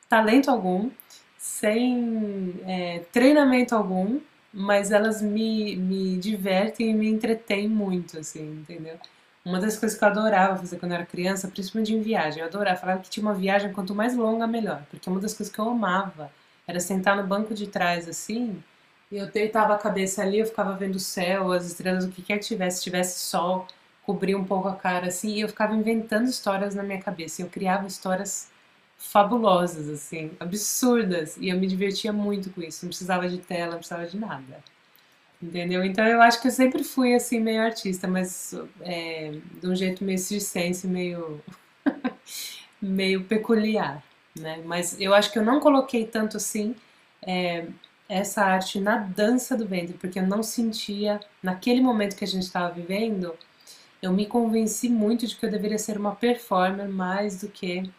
[0.09, 0.91] talento algum,
[1.39, 4.21] sem é, treinamento algum,
[4.53, 8.99] mas elas me, me divertem e me entretêm muito, assim, entendeu?
[9.45, 12.47] Uma das coisas que eu adorava fazer quando eu era criança, principalmente em viagem, eu
[12.47, 14.85] adorava, falava que tinha uma viagem quanto mais longa, melhor.
[14.89, 16.31] Porque uma das coisas que eu amava
[16.67, 18.63] era sentar no banco de trás, assim,
[19.13, 22.23] e eu deitava a cabeça ali, eu ficava vendo o céu, as estrelas, o que
[22.23, 23.69] quer que tivesse, se tivesse sol,
[24.03, 27.43] cobria um pouco a cara, assim, e eu ficava inventando histórias na minha cabeça.
[27.43, 28.51] Eu criava histórias
[28.97, 32.87] fabulosas, assim, absurdas, e eu me divertia muito com isso.
[32.87, 34.65] Não precisava de tela, não precisava de nada.
[35.43, 35.85] Entendeu?
[35.85, 40.05] Então eu acho que eu sempre fui assim meio artista, mas é, de um jeito
[40.05, 41.41] meio circense, meio
[42.81, 44.03] meio peculiar,
[44.39, 44.63] né?
[44.65, 46.77] Mas eu acho que eu não coloquei tanto assim
[47.21, 47.67] é,
[48.13, 52.43] essa arte na dança do ventre, porque eu não sentia naquele momento que a gente
[52.43, 53.35] estava vivendo,
[54.03, 57.91] eu me convenci muito de que eu deveria ser uma performer mais do que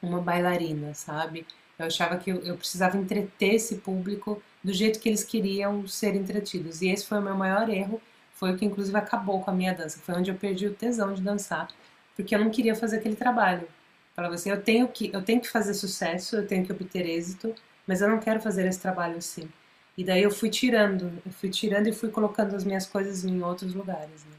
[0.00, 1.44] uma bailarina, sabe?
[1.76, 6.80] Eu achava que eu, precisava entreter esse público do jeito que eles queriam ser entretidos.
[6.80, 8.00] E esse foi o meu maior erro,
[8.34, 9.98] foi o que inclusive acabou com a minha dança.
[9.98, 11.68] Foi onde eu perdi o tesão de dançar,
[12.14, 13.66] porque eu não queria fazer aquele trabalho.
[14.14, 17.52] Falava assim, eu tenho que, eu tenho que fazer sucesso, eu tenho que obter êxito,
[17.86, 19.48] mas eu não quero fazer esse trabalho assim.
[19.96, 23.42] E daí eu fui tirando, eu fui tirando e fui colocando as minhas coisas em
[23.42, 24.24] outros lugares.
[24.24, 24.36] Né?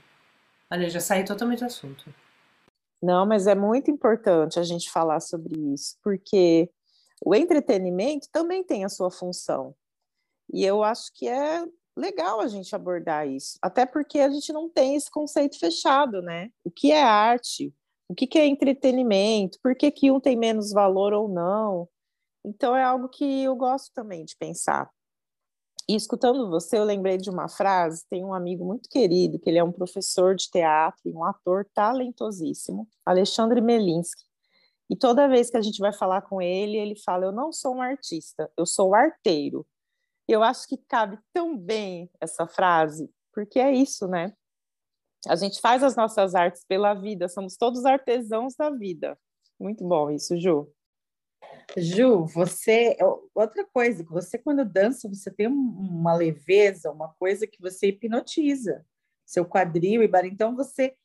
[0.71, 2.13] Olha, já saí totalmente do assunto.
[3.01, 6.69] Não, mas é muito importante a gente falar sobre isso, porque
[7.23, 9.75] o entretenimento também tem a sua função.
[10.51, 14.69] E eu acho que é legal a gente abordar isso, até porque a gente não
[14.69, 16.49] tem esse conceito fechado, né?
[16.63, 17.73] O que é arte?
[18.07, 19.59] O que, é entretenimento?
[19.63, 21.87] Por que, que um tem menos valor ou não?
[22.45, 24.89] Então é algo que eu gosto também de pensar.
[25.87, 28.05] E escutando você, eu lembrei de uma frase.
[28.09, 31.67] Tem um amigo muito querido, que ele é um professor de teatro e um ator
[31.73, 34.23] talentosíssimo, Alexandre Melinsky.
[34.89, 37.75] E toda vez que a gente vai falar com ele, ele fala: Eu não sou
[37.75, 39.65] um artista, eu sou arteiro.
[40.27, 44.33] E eu acho que cabe tão bem essa frase, porque é isso, né?
[45.27, 49.17] A gente faz as nossas artes pela vida, somos todos artesãos da vida.
[49.59, 50.71] Muito bom isso, Ju.
[51.77, 52.97] Ju, você
[53.33, 58.85] outra coisa, você quando dança, você tem uma leveza, uma coisa que você hipnotiza
[59.25, 60.25] seu quadril e bar.
[60.25, 60.95] Então você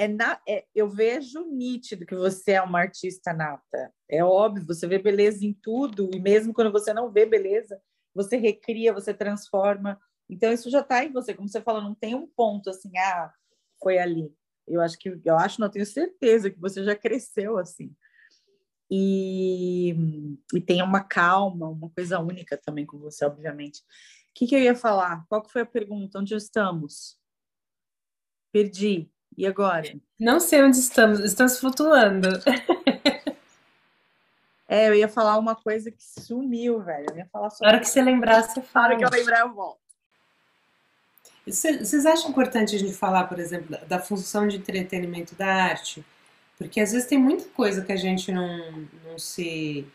[0.00, 3.92] é, na, é, eu vejo nítido que você é uma artista nata.
[4.08, 7.78] É óbvio, você vê beleza em tudo, e mesmo quando você não vê beleza,
[8.14, 10.00] você recria, você transforma.
[10.26, 11.34] Então, isso já está em você.
[11.34, 13.30] Como você falou, não tem um ponto assim, ah,
[13.82, 14.32] foi ali.
[14.66, 17.94] Eu acho que, eu acho, não tenho certeza que você já cresceu assim.
[18.90, 19.94] E,
[20.52, 23.80] e tem uma calma, uma coisa única também com você, obviamente.
[23.80, 25.24] O que, que eu ia falar?
[25.28, 26.18] Qual que foi a pergunta?
[26.18, 27.16] Onde estamos?
[28.52, 29.08] Perdi.
[29.36, 29.84] E agora?
[30.18, 32.28] Não sei onde estamos, estamos flutuando.
[34.72, 37.06] É, eu ia falar uma coisa que sumiu, velho.
[37.10, 37.66] Eu ia falar sobre...
[37.66, 38.86] Na hora que você lembrar, você fala.
[38.86, 39.80] Na hora que eu lembrar, eu volto.
[41.44, 46.04] Vocês acham importante a gente falar, por exemplo, da, função de entretenimento da arte?
[46.60, 49.86] Porque às vezes tem muita coisa que a gente não, não se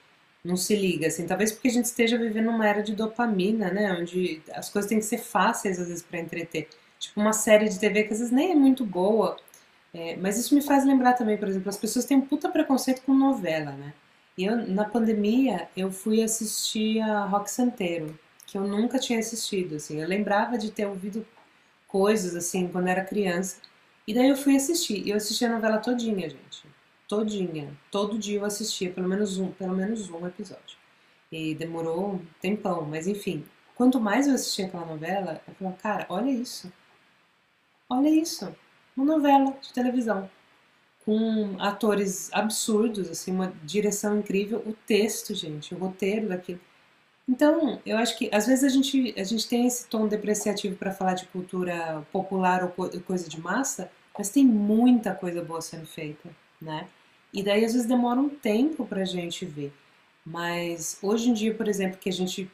[0.43, 3.97] não se liga, assim, talvez porque a gente esteja vivendo uma era de dopamina, né,
[3.99, 7.79] onde as coisas têm que ser fáceis às vezes para entreter tipo uma série de
[7.79, 9.37] TV que às vezes nem é muito boa.
[9.93, 13.01] É, mas isso me faz lembrar também, por exemplo, as pessoas têm um puta preconceito
[13.03, 13.93] com novela, né?
[14.37, 19.75] E eu, na pandemia, eu fui assistir a Rock Santeiro, que eu nunca tinha assistido,
[19.75, 20.01] assim.
[20.01, 21.25] Eu lembrava de ter ouvido
[21.87, 23.57] coisas, assim, quando era criança.
[24.07, 25.05] E daí eu fui assistir.
[25.05, 26.65] E eu assisti a novela todinha, gente.
[27.07, 27.75] Todinha.
[27.91, 30.77] Todo dia eu assistia pelo menos um, pelo menos um episódio.
[31.31, 33.45] E demorou um tempão, mas enfim.
[33.75, 36.71] Quanto mais eu assistia aquela novela, eu falava, cara, olha isso.
[37.89, 38.55] Olha isso,
[38.95, 40.29] uma novela de televisão
[41.05, 46.59] com atores absurdos, assim, uma direção incrível, o texto, gente, o roteiro daquilo.
[47.27, 50.91] Então, eu acho que às vezes a gente, a gente tem esse tom depreciativo para
[50.91, 56.29] falar de cultura popular ou coisa de massa, mas tem muita coisa boa sendo feita,
[56.61, 56.87] né?
[57.33, 59.73] E daí às vezes demora um tempo para a gente ver.
[60.25, 62.49] Mas hoje em dia, por exemplo, que a gente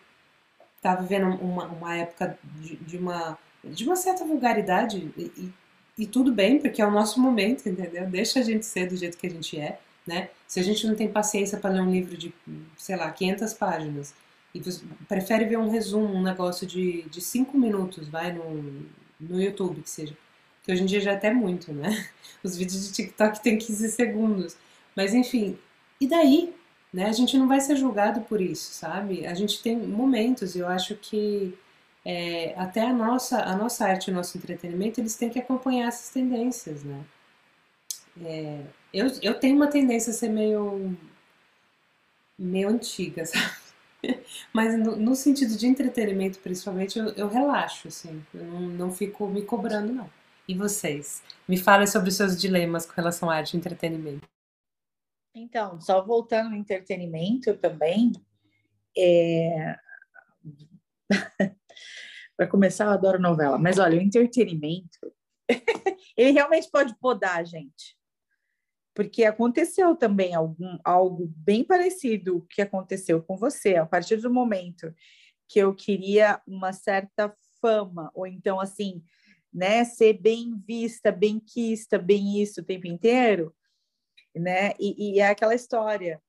[0.75, 5.51] está vivendo uma, uma época de, de uma de uma certa vulgaridade e,
[5.97, 8.07] e, tudo bem, porque é o nosso momento, entendeu?
[8.07, 10.29] Deixa a gente ser do jeito que a gente é, né?
[10.47, 12.33] Se a gente não tem paciência para ler um livro de,
[12.75, 14.15] sei lá, 500 páginas
[14.53, 14.61] e
[15.07, 18.83] prefere ver um resumo, um negócio de, de cinco minutos, vai, no,
[19.19, 20.17] no YouTube, que seja.
[20.63, 22.07] Que hoje em dia já é até muito, né?
[22.43, 24.57] Os vídeos de TikTok têm 15 segundos.
[24.95, 25.57] Mas enfim,
[25.99, 26.53] e daí?
[26.93, 27.05] Né?
[27.05, 29.25] A gente não vai ser julgado por isso, sabe?
[29.25, 31.57] A gente tem momentos, e eu acho que
[32.03, 36.09] é, até a nossa, a nossa arte o nosso entretenimento, eles têm que acompanhar essas
[36.09, 37.03] tendências, né?
[38.23, 38.61] É,
[38.93, 40.97] eu, eu tenho uma tendência a ser meio,
[42.37, 43.51] meio antiga, sabe?
[44.51, 48.23] Mas no, no sentido de entretenimento, principalmente, eu, eu relaxo, assim.
[48.33, 50.09] Eu não, não fico me cobrando, não.
[50.51, 51.23] E vocês?
[51.47, 54.27] Me falem sobre os seus dilemas com relação à arte e entretenimento.
[55.33, 58.11] Então, só voltando ao entretenimento também,
[58.97, 59.77] é...
[62.35, 63.57] Para começar, eu adoro novela.
[63.57, 64.99] Mas olha, o entretenimento,
[66.17, 67.97] ele realmente pode podar a gente.
[68.93, 73.77] Porque aconteceu também algum, algo bem parecido que aconteceu com você.
[73.77, 74.93] A partir do momento
[75.47, 79.01] que eu queria uma certa fama, ou então assim,
[79.53, 83.53] né, ser bem vista, bem quista, bem isso o tempo inteiro,
[84.35, 84.71] né?
[84.79, 86.21] E, e é aquela história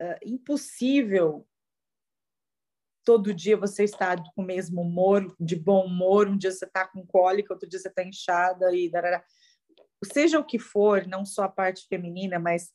[0.00, 1.46] uh, impossível
[3.08, 6.86] todo dia você está com o mesmo humor, de bom humor, um dia você está
[6.86, 9.24] com cólica, outro dia você está inchada e darará.
[10.12, 12.70] seja o que for, não só a parte feminina, mas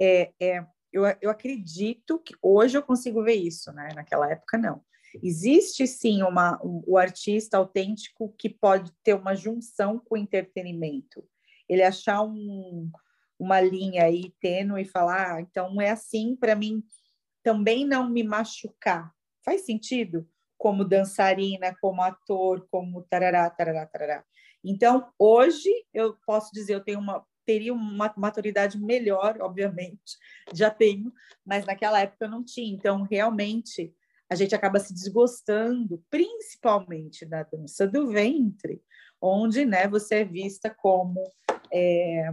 [0.00, 3.90] é, é, eu, eu acredito que hoje eu consigo ver isso, né?
[3.94, 4.82] Naquela época não.
[5.22, 11.24] Existe sim uma, um, o artista autêntico que pode ter uma junção com o entretenimento.
[11.68, 12.90] Ele achar um,
[13.38, 16.82] uma linha aí tênue e falar, ah, então é assim para mim
[17.42, 19.14] também não me machucar,
[19.44, 20.26] Faz sentido?
[20.56, 24.24] Como dançarina, como ator, como tarará, tarará, tarará.
[24.64, 30.16] Então, hoje, eu posso dizer, eu tenho uma teria uma maturidade melhor, obviamente,
[30.54, 31.12] já tenho,
[31.44, 32.74] mas naquela época eu não tinha.
[32.74, 33.94] Então, realmente,
[34.34, 38.82] a gente acaba se desgostando, principalmente da dança do ventre,
[39.20, 41.22] onde né, você é vista como,
[41.72, 42.32] é,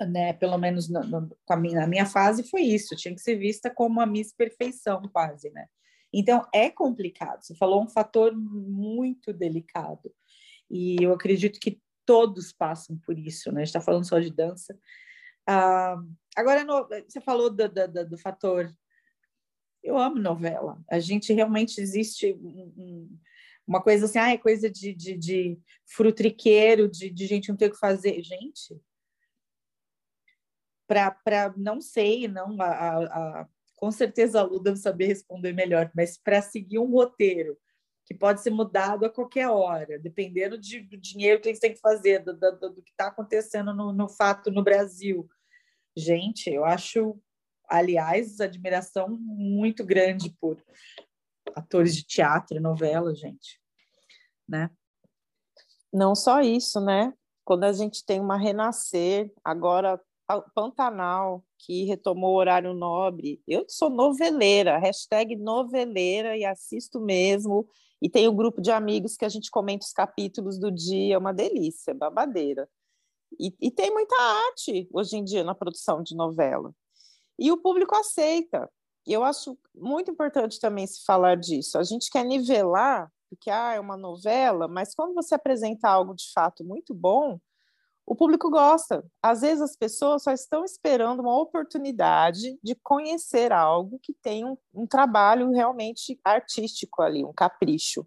[0.00, 3.70] né, pelo menos no, no, minha, na minha fase foi isso, tinha que ser vista
[3.70, 5.66] como a Miss Perfeição, quase, né?
[6.12, 7.42] Então, é complicado.
[7.42, 10.14] Você falou um fator muito delicado.
[10.70, 13.62] E eu acredito que todos passam por isso, né?
[13.62, 14.78] A gente está falando só de dança,
[15.46, 15.96] Ah,
[16.36, 18.72] agora, no, você falou do, do, do, fator.
[19.84, 20.82] Eu amo novela.
[20.90, 23.18] A gente realmente existe um, um,
[23.66, 27.66] uma coisa assim, ah, é coisa de, de, de frutriqueiro, de, de gente não ter
[27.66, 28.22] o que fazer.
[28.22, 28.74] Gente,
[30.86, 35.90] para não sei, não a, a, a, com certeza a Lu deve saber responder melhor,
[35.94, 37.56] mas para seguir um roteiro
[38.06, 41.80] que pode ser mudado a qualquer hora, dependendo de, do dinheiro que eles têm que
[41.80, 45.26] fazer, do, do, do que está acontecendo no, no, fato no Brasil.
[45.96, 47.18] Gente, eu acho,
[47.68, 50.62] aliás, admiração muito grande por
[51.54, 53.60] atores de teatro, novela, gente,
[54.48, 54.70] né?
[55.92, 57.12] Não só isso, né?
[57.44, 60.00] Quando a gente tem uma renascer, agora
[60.54, 63.42] Pantanal, que retomou o horário nobre.
[63.46, 67.68] Eu sou noveleira, hashtag noveleira e assisto mesmo.
[68.00, 71.18] E tem um grupo de amigos que a gente comenta os capítulos do dia, é
[71.18, 72.68] uma delícia, babadeira.
[73.38, 76.74] E, e tem muita arte hoje em dia na produção de novela.
[77.38, 78.70] E o público aceita.
[79.06, 81.78] E eu acho muito importante também se falar disso.
[81.78, 86.32] A gente quer nivelar, porque ah, é uma novela, mas quando você apresenta algo de
[86.32, 87.38] fato muito bom,
[88.06, 89.04] o público gosta.
[89.22, 94.56] Às vezes as pessoas só estão esperando uma oportunidade de conhecer algo que tem um,
[94.72, 98.06] um trabalho realmente artístico ali, um capricho.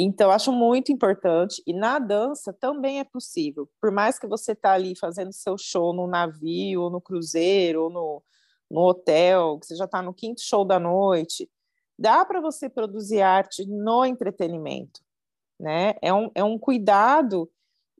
[0.00, 1.60] Então, acho muito importante.
[1.66, 3.68] E na dança também é possível.
[3.80, 7.90] Por mais que você está ali fazendo seu show no navio, ou no cruzeiro, ou
[7.90, 8.22] no,
[8.70, 11.50] no hotel, que você já está no quinto show da noite,
[11.98, 15.00] dá para você produzir arte no entretenimento.
[15.58, 15.94] Né?
[16.00, 17.50] É, um, é um cuidado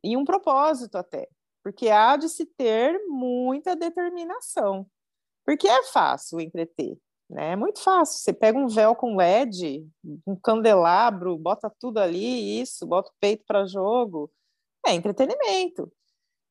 [0.05, 1.28] e um propósito até,
[1.64, 4.86] porque há de se ter muita determinação,
[5.44, 6.96] porque é fácil entreter?
[7.37, 8.20] É muito fácil.
[8.20, 9.87] Você pega um véu com LED,
[10.26, 14.31] um candelabro, bota tudo ali, isso, bota o peito para jogo,
[14.87, 15.93] é entretenimento.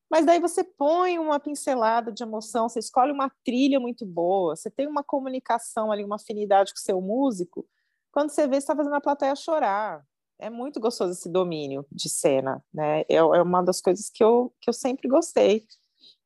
[0.10, 4.72] Mas daí você põe uma pincelada de emoção, você escolhe uma trilha muito boa, você
[4.72, 7.68] tem uma comunicação ali, uma afinidade com o seu músico.
[8.12, 10.04] Quando você vê, você está fazendo a plateia chorar,
[10.40, 13.02] é muito gostoso esse domínio de cena, né?
[13.02, 15.66] É, é uma das coisas que eu, que eu sempre gostei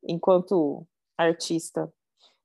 [0.03, 0.85] enquanto
[1.17, 1.91] artista.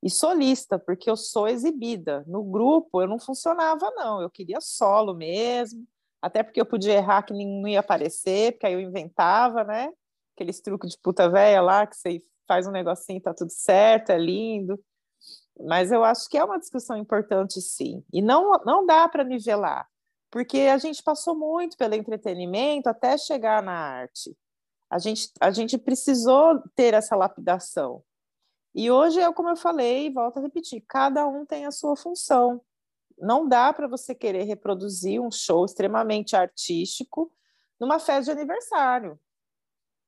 [0.03, 2.25] E solista, porque eu sou exibida.
[2.27, 4.21] No grupo eu não funcionava, não.
[4.21, 5.87] Eu queria solo mesmo,
[6.21, 9.91] até porque eu podia errar que não ia aparecer, porque aí eu inventava, né?
[10.35, 14.19] Aqueles truques de puta velha lá, que você faz um negocinho, tá tudo certo, é
[14.19, 14.79] lindo.
[15.61, 18.05] Mas eu acho que é uma discussão importante, sim.
[18.13, 19.89] E não, não dá para nivelar
[20.37, 24.37] porque a gente passou muito pelo entretenimento até chegar na arte.
[24.91, 28.03] A gente, a gente precisou ter essa lapidação.
[28.77, 32.61] E hoje é como eu falei, volto a repetir, cada um tem a sua função.
[33.19, 37.33] Não dá para você querer reproduzir um show extremamente artístico
[37.81, 39.19] numa festa de aniversário,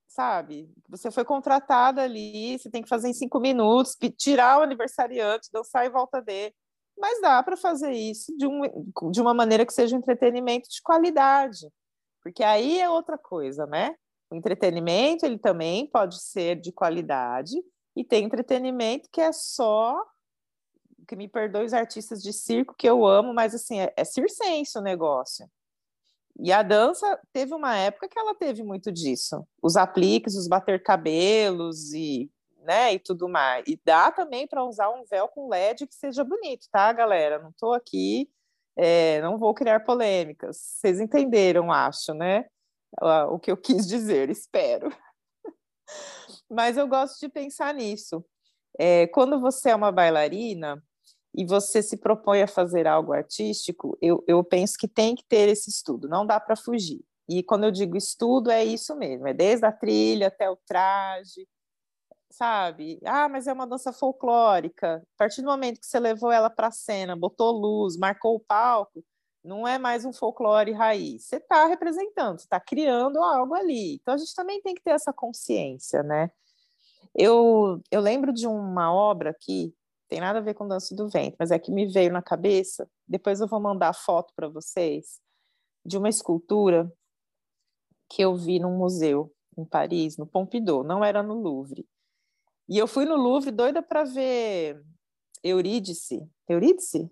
[0.06, 0.70] sabe?
[0.90, 5.86] Você foi contratada ali, você tem que fazer em cinco minutos, tirar o aniversariante, dançar
[5.86, 6.54] em volta dele
[6.98, 8.62] mas dá para fazer isso de, um,
[9.10, 11.68] de uma maneira que seja um entretenimento de qualidade,
[12.22, 13.94] porque aí é outra coisa, né?
[14.30, 17.56] O entretenimento ele também pode ser de qualidade
[17.96, 20.04] e tem entretenimento que é só
[21.06, 24.76] que me perdoe os artistas de circo que eu amo, mas assim é, é circense
[24.76, 25.50] o negócio.
[26.38, 30.82] E a dança teve uma época que ela teve muito disso, os apliques, os bater
[30.82, 32.30] cabelos e
[32.62, 33.64] né, e tudo mais.
[33.66, 37.38] E dá também para usar um véu com LED que seja bonito, tá, galera?
[37.38, 38.30] Não estou aqui,
[38.76, 40.58] é, não vou criar polêmicas.
[40.58, 42.44] Vocês entenderam, acho, né?
[43.30, 44.92] O que eu quis dizer, espero.
[46.50, 48.24] Mas eu gosto de pensar nisso.
[48.78, 50.82] É, quando você é uma bailarina
[51.34, 55.48] e você se propõe a fazer algo artístico, eu, eu penso que tem que ter
[55.48, 57.04] esse estudo, não dá para fugir.
[57.28, 61.46] E quando eu digo estudo, é isso mesmo, é desde a trilha até o traje,
[62.30, 63.00] sabe?
[63.04, 65.02] Ah, mas é uma dança folclórica.
[65.14, 68.40] A partir do momento que você levou ela para a cena, botou luz, marcou o
[68.40, 69.04] palco,
[69.44, 71.24] não é mais um folclore raiz.
[71.24, 73.94] Você está representando, está criando algo ali.
[73.94, 76.30] Então a gente também tem que ter essa consciência, né?
[77.14, 79.74] Eu, eu lembro de uma obra que
[80.08, 82.88] tem nada a ver com dança do vento, mas é que me veio na cabeça.
[83.06, 85.20] Depois eu vou mandar foto para vocês
[85.84, 86.92] de uma escultura
[88.08, 91.86] que eu vi num museu em Paris, no Pompidou, não era no Louvre.
[92.68, 94.82] E eu fui no Louvre doida para ver
[95.42, 96.26] Eurídice.
[96.48, 97.10] Eurídice?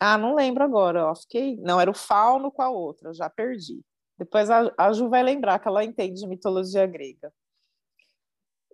[0.00, 1.14] Ah, não lembro agora.
[1.14, 1.56] Fiquei...
[1.58, 3.82] Não, era o fauno com a outra, já perdi.
[4.18, 7.32] Depois a, a Ju vai lembrar que ela entende de mitologia grega.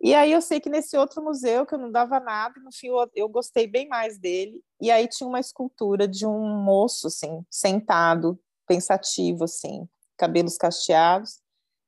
[0.01, 2.89] E aí eu sei que nesse outro museu, que eu não dava nada, no fim
[2.89, 4.62] eu, eu gostei bem mais dele.
[4.81, 11.41] E aí tinha uma escultura de um moço, assim, sentado, pensativo, assim, cabelos cacheados,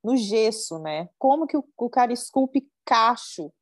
[0.03, 1.09] no gesso, né?
[1.19, 3.53] Como que o, o cara esculpe cacho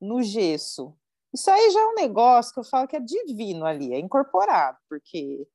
[0.00, 0.94] no gesso.
[1.32, 4.78] Isso aí já é um negócio que eu falo que é divino ali, é incorporado,
[4.88, 5.46] porque.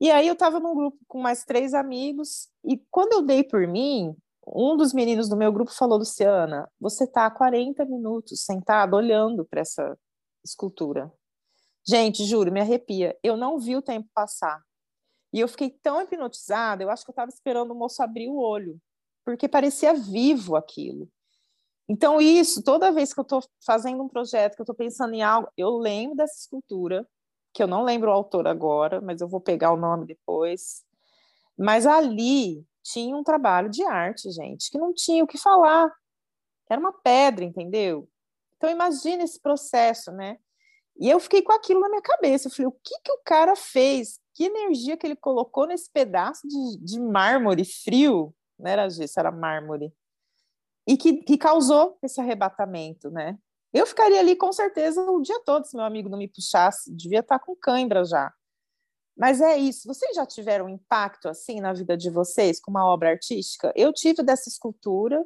[0.00, 3.66] E aí eu estava num grupo com mais três amigos, e quando eu dei por
[3.66, 4.16] mim,
[4.46, 9.44] um dos meninos do meu grupo falou, Luciana, você está há 40 minutos sentado olhando
[9.44, 9.98] para essa
[10.44, 11.12] escultura.
[11.86, 13.18] Gente, juro, me arrepia.
[13.22, 14.62] Eu não vi o tempo passar.
[15.32, 18.38] E eu fiquei tão hipnotizada, eu acho que eu estava esperando o moço abrir o
[18.38, 18.80] olho,
[19.24, 21.08] porque parecia vivo aquilo.
[21.88, 25.22] Então, isso, toda vez que eu estou fazendo um projeto, que eu estou pensando em
[25.22, 27.08] algo, eu lembro dessa escultura,
[27.54, 30.84] que eu não lembro o autor agora, mas eu vou pegar o nome depois.
[31.56, 35.90] Mas ali tinha um trabalho de arte, gente, que não tinha o que falar.
[36.70, 38.08] Era uma pedra, entendeu?
[38.56, 40.38] Então, imagine esse processo, né?
[41.00, 42.48] E eu fiquei com aquilo na minha cabeça.
[42.48, 44.20] Eu falei, o que, que o cara fez?
[44.34, 48.34] Que energia que ele colocou nesse pedaço de, de mármore frio?
[48.58, 49.92] Não era gesso, era mármore.
[50.88, 53.38] E que, que causou esse arrebatamento, né?
[53.72, 56.90] Eu ficaria ali com certeza o dia todo se meu amigo não me puxasse.
[56.94, 58.32] Devia estar com cãibra já.
[59.14, 59.86] Mas é isso.
[59.86, 63.70] Vocês já tiveram um impacto assim na vida de vocês com uma obra artística?
[63.76, 65.22] Eu tive dessa escultura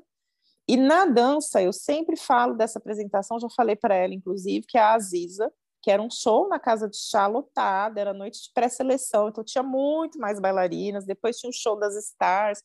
[0.66, 3.38] e na dança eu sempre falo dessa apresentação.
[3.38, 5.52] Já falei para ela, inclusive, que é a Aziza
[5.82, 9.64] que era um show na casa de chá lotada, era noite de pré-seleção, então tinha
[9.64, 12.62] muito mais bailarinas, depois tinha o show das stars.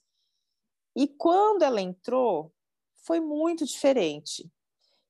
[0.95, 2.53] E quando ela entrou,
[3.07, 4.47] foi muito diferente.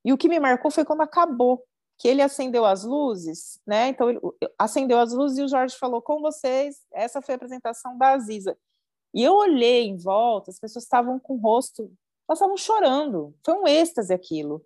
[0.05, 1.65] E o que me marcou foi quando acabou,
[1.97, 3.87] que ele acendeu as luzes, né?
[3.87, 4.19] Então ele
[4.57, 8.55] acendeu as luzes e o Jorge falou com vocês, essa foi a apresentação da Aziza.
[9.13, 11.91] E eu olhei em volta, as pessoas estavam com o rosto,
[12.29, 13.33] elas estavam chorando.
[13.43, 14.63] Foi um êxtase aquilo.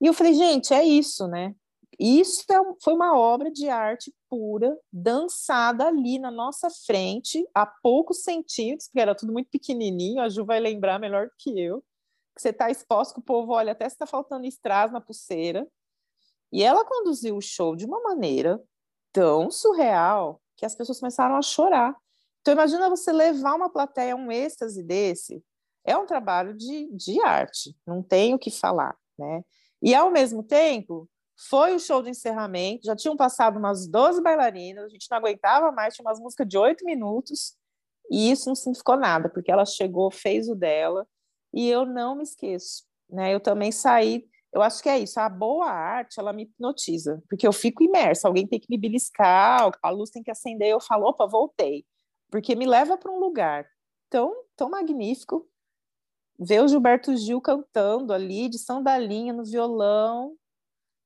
[0.00, 1.54] E eu falei, gente, é isso, né?
[1.98, 8.22] Isso é foi uma obra de arte pura, dançada ali na nossa frente, a poucos
[8.22, 11.84] centímetros, porque era tudo muito pequenininho, a Ju vai lembrar melhor do que eu,
[12.34, 15.66] que você está exposto, que o povo olha até se está faltando strass na pulseira.
[16.52, 18.62] E ela conduziu o show de uma maneira
[19.12, 21.96] tão surreal que as pessoas começaram a chorar.
[22.40, 25.42] Então, imagina você levar uma plateia um êxtase desse.
[25.84, 29.42] É um trabalho de, de arte, não tem o que falar, né?
[29.82, 34.84] E, ao mesmo tempo, foi o show de encerramento, já tinham passado umas 12 bailarinas,
[34.84, 37.56] a gente não aguentava mais, tinha umas músicas de oito minutos,
[38.10, 41.06] e isso não significou nada, porque ela chegou, fez o dela,
[41.54, 43.32] e eu não me esqueço, né?
[43.32, 47.46] Eu também saí, eu acho que é isso, a boa arte, ela me hipnotiza, porque
[47.46, 51.06] eu fico imersa, alguém tem que me beliscar, a luz tem que acender, eu falo,
[51.06, 51.86] opa, voltei,
[52.30, 53.66] porque me leva para um lugar
[54.10, 55.48] tão, tão magnífico,
[56.38, 60.36] ver o Gilberto Gil cantando ali, de sandalinha no violão,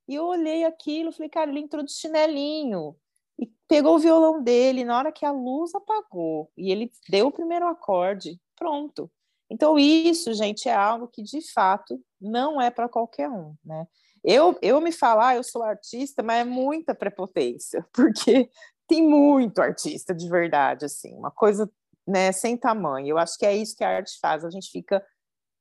[0.09, 2.97] e eu olhei aquilo, falei, cara, ele entrou de chinelinho.
[3.39, 7.33] E pegou o violão dele, na hora que a luz apagou, e ele deu o
[7.33, 9.11] primeiro acorde, pronto.
[9.51, 13.87] Então, isso, gente, é algo que de fato não é para qualquer um, né?
[14.25, 18.51] Eu, eu me falar, eu sou artista, mas é muita prepotência, porque
[18.87, 21.71] tem muito artista de verdade, assim, uma coisa
[22.07, 23.09] né, sem tamanho.
[23.09, 25.05] Eu acho que é isso que a arte faz, a gente fica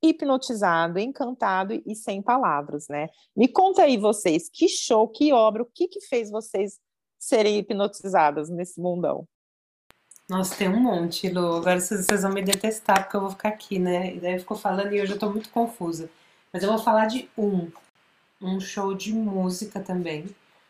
[0.02, 3.10] hipnotizado, encantado e sem palavras, né?
[3.36, 6.80] Me conta aí vocês, que show, que obra, o que que fez vocês
[7.20, 9.28] serem hipnotizadas nesse mundão?
[10.30, 11.56] Nossa, tem um monte, Lu.
[11.58, 14.14] Agora vocês vão me detestar porque eu vou ficar aqui, né?
[14.16, 16.10] E daí ficou falando e eu já tô muito confusa.
[16.52, 17.72] Mas eu vou falar de um,
[18.42, 20.26] um show de música também.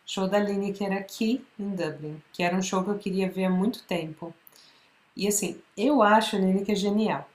[0.06, 3.50] Show da Lineker aqui em Dublin, que era um show que eu queria ver há
[3.50, 4.34] muito tempo.
[5.16, 7.28] E assim, eu acho a Lineker genial.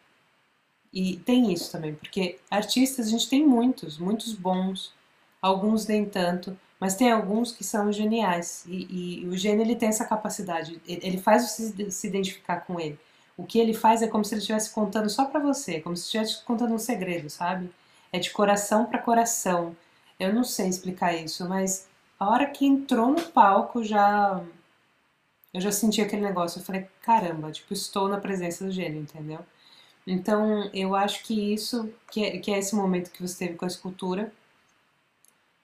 [0.92, 4.94] E tem isso também, porque artistas a gente tem muitos, muitos bons,
[5.40, 8.64] alguns nem tanto, mas tem alguns que são geniais.
[8.66, 12.98] E, e o gênio ele tem essa capacidade, ele faz você se identificar com ele.
[13.36, 16.06] O que ele faz é como se ele estivesse contando só para você, como se
[16.06, 17.70] estivesse contando um segredo, sabe?
[18.12, 19.76] É de coração para coração.
[20.18, 21.86] Eu não sei explicar isso, mas
[22.18, 24.42] a hora que entrou no palco já
[25.54, 26.58] eu já senti aquele negócio.
[26.58, 29.38] Eu falei, caramba, tipo, estou na presença do gênio, entendeu?
[30.04, 33.66] Então, eu acho que isso, que é, que é esse momento que você teve com
[33.66, 34.32] a escultura.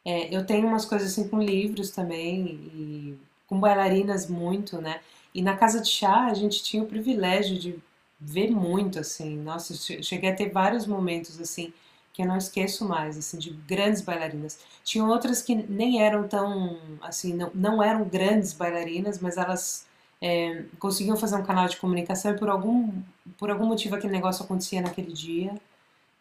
[0.09, 5.01] É, eu tenho umas coisas assim com livros também, e com bailarinas muito, né?
[5.35, 7.79] E na casa de chá a gente tinha o privilégio de
[8.19, 9.37] ver muito, assim.
[9.37, 11.75] Nossa, cheguei a ter vários momentos, assim,
[12.13, 14.59] que eu não esqueço mais, assim, de grandes bailarinas.
[14.83, 19.87] Tinham outras que nem eram tão, assim, não, não eram grandes bailarinas, mas elas
[20.23, 22.91] é, conseguiam fazer um canal de comunicação e por algum,
[23.37, 25.55] por algum motivo aquele negócio acontecia naquele dia,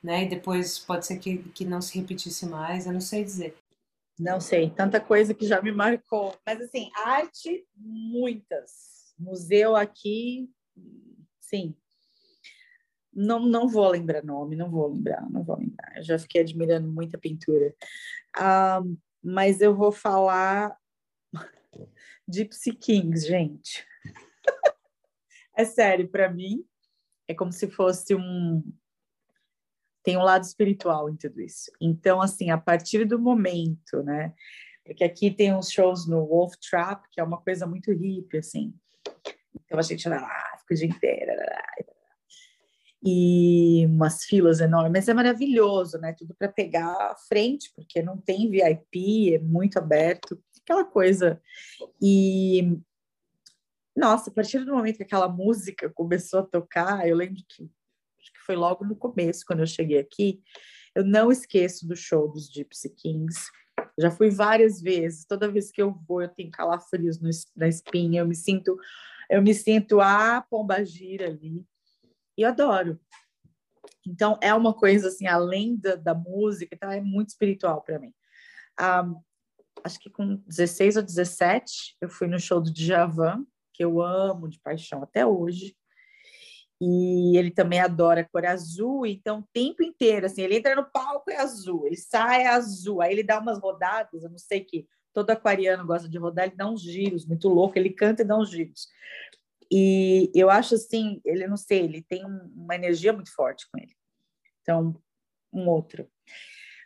[0.04, 0.26] né?
[0.26, 3.56] E depois pode ser que, que não se repetisse mais, eu não sei dizer.
[4.20, 6.36] Não sei, tanta coisa que já me marcou.
[6.46, 9.14] Mas assim, arte, muitas.
[9.18, 10.50] Museu aqui,
[11.40, 11.76] sim.
[13.12, 15.98] não, não vou lembrar nome, não vou lembrar, não vou lembrar.
[15.98, 17.76] Eu já fiquei admirando muita pintura.
[18.36, 18.82] Ah,
[19.24, 20.78] mas eu vou falar
[22.30, 23.86] Gypsy Kings, gente.
[25.56, 26.64] é sério, para mim,
[27.28, 28.64] é como se fosse um.
[30.08, 31.70] Tem um lado espiritual em tudo isso.
[31.82, 34.34] Então, assim, a partir do momento, né?
[34.86, 38.74] Porque aqui tem uns shows no Wolf Trap, que é uma coisa muito hippie, assim.
[39.66, 41.34] Então a gente vai lá, fica o dia inteiro.
[43.04, 46.16] E umas filas enormes, mas é maravilhoso, né?
[46.18, 51.42] Tudo para pegar a frente, porque não tem VIP, é muito aberto, aquela coisa.
[52.02, 52.80] E
[53.94, 57.70] nossa, a partir do momento que aquela música começou a tocar, eu lembro que
[58.48, 60.42] foi logo no começo, quando eu cheguei aqui,
[60.96, 63.52] eu não esqueço do show dos Gypsy Kings.
[64.00, 65.26] Já fui várias vezes.
[65.26, 68.22] Toda vez que eu vou, eu tenho calafrios no, na espinha.
[68.22, 68.76] Eu me sinto,
[69.30, 71.64] eu me sinto a pomba gira ali.
[72.38, 73.00] E eu adoro.
[74.08, 78.14] Então é uma coisa assim, além da, da música, então é muito espiritual para mim.
[78.80, 79.22] Um,
[79.84, 84.48] acho que com 16 ou 17 eu fui no show do Djavan, que eu amo
[84.48, 85.76] de paixão até hoje
[86.80, 91.32] e ele também adora cor azul, então o tempo inteiro, assim, ele entra no palco
[91.32, 94.88] é azul, ele sai é azul, aí ele dá umas rodadas, eu não sei que
[95.12, 98.38] todo aquariano gosta de rodar, ele dá uns giros, muito louco, ele canta e dá
[98.38, 98.88] uns giros.
[99.72, 103.96] E eu acho assim, ele não sei, ele tem uma energia muito forte com ele.
[104.62, 105.02] Então,
[105.52, 106.08] um outro.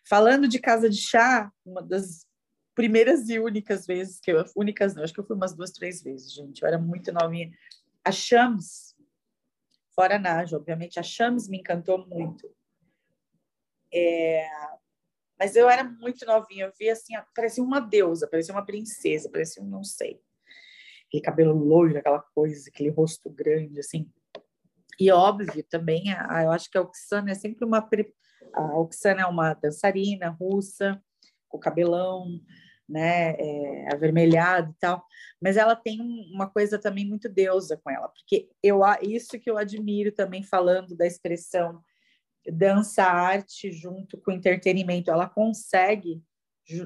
[0.07, 2.25] Falando de casa de chá, uma das
[2.73, 6.01] primeiras e únicas vezes que eu, únicas não, acho que eu fui umas duas, três
[6.01, 7.51] vezes, gente, eu era muito novinha.
[8.03, 8.90] A Shams,
[9.95, 10.99] fora Naja, obviamente.
[10.99, 12.49] A Chames me encantou muito.
[13.93, 14.47] É...
[15.37, 19.63] Mas eu era muito novinha, eu via assim, parecia uma deusa, parecia uma princesa, parecia
[19.63, 20.21] um não sei.
[21.07, 24.09] Aquele cabelo loiro, aquela coisa, aquele rosto grande, assim.
[24.99, 27.89] E óbvio, também, a, eu acho que a Oksana é sempre uma.
[28.53, 31.03] A Oksana é uma dançarina russa,
[31.49, 32.39] com cabelão,
[32.91, 35.03] né, é, avermelhado e tal,
[35.41, 35.99] mas ela tem
[36.33, 40.95] uma coisa também muito deusa com ela, porque eu isso que eu admiro também falando
[40.95, 41.81] da expressão
[42.45, 46.23] dança arte junto com entretenimento, ela consegue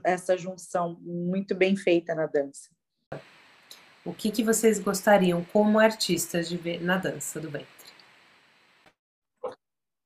[0.03, 2.69] essa junção muito bem feita na dança.
[4.03, 7.67] O que, que vocês gostariam como artistas de ver na dança do ventre?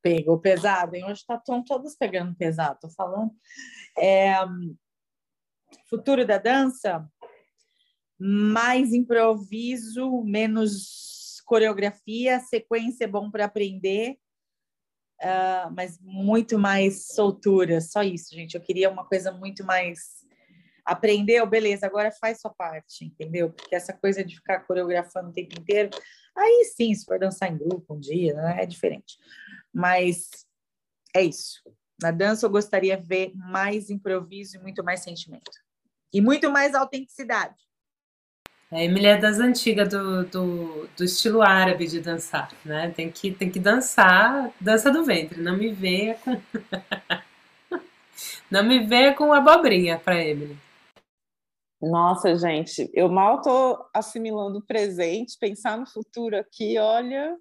[0.02, 1.04] Pegou pesado, hein?
[1.04, 3.32] Hoje estão tá, todos pegando pesado, tô falando.
[3.98, 4.34] É,
[5.90, 7.08] futuro da dança,
[8.20, 14.18] mais improviso, menos coreografia, sequência é bom para aprender,
[15.22, 17.82] uh, mas muito mais soltura.
[17.82, 18.56] Só isso, gente.
[18.56, 20.20] Eu queria uma coisa muito mais.
[20.86, 23.52] Aprendeu, beleza, agora faz sua parte, entendeu?
[23.52, 25.90] Porque essa coisa de ficar coreografando o tempo inteiro,
[26.36, 29.18] aí sim, se for dançar em grupo um dia, né, é diferente.
[29.72, 30.30] Mas
[31.16, 31.62] é isso.
[32.02, 35.52] Na dança eu gostaria de ver mais improviso e muito mais sentimento.
[36.14, 37.56] E muito mais autenticidade.
[38.72, 42.92] A Emily é das antigas do, do, do, estilo árabe de dançar, né?
[42.92, 46.40] Tem que, tem que dançar, dança do ventre, não me venha com.
[48.50, 50.56] não me venha com abobrinha para Emily.
[51.82, 57.36] Nossa, gente, eu mal tô assimilando o presente, pensar no futuro aqui, olha.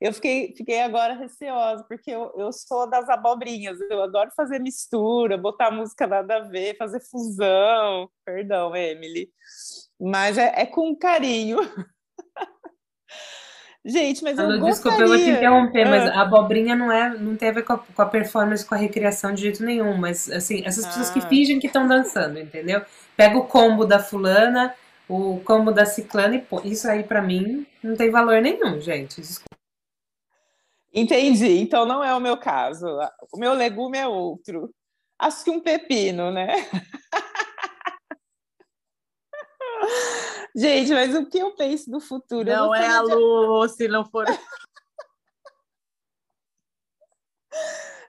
[0.00, 5.38] Eu fiquei, fiquei agora receosa, porque eu, eu sou das abobrinhas, eu adoro fazer mistura,
[5.38, 8.10] botar música nada a ver, fazer fusão.
[8.24, 9.30] Perdão, Emily.
[9.98, 11.58] Mas é, é com carinho.
[13.86, 14.72] Gente, mas eu gostaria...
[14.72, 16.14] Desculpa, eu vou te interromper, mas ah.
[16.14, 18.78] a abobrinha não, é, não tem a ver com a, com a, performance, com a
[18.78, 19.96] recriação de jeito nenhum.
[19.96, 21.28] Mas, assim, essas pessoas que ah.
[21.28, 22.82] fingem que estão dançando, entendeu?
[23.16, 24.74] Pega o combo da fulana,
[25.08, 29.20] o combo da ciclana e pô, isso aí para mim não tem valor nenhum, gente.
[29.20, 29.56] Desculpa.
[30.92, 31.58] Entendi.
[31.58, 32.86] Então não é o meu caso.
[33.32, 34.74] O meu legume é outro.
[35.18, 36.48] Acho que um pepino, né?
[40.54, 42.48] Gente, mas o que eu penso do futuro?
[42.48, 44.24] Não é a Lu, se não for.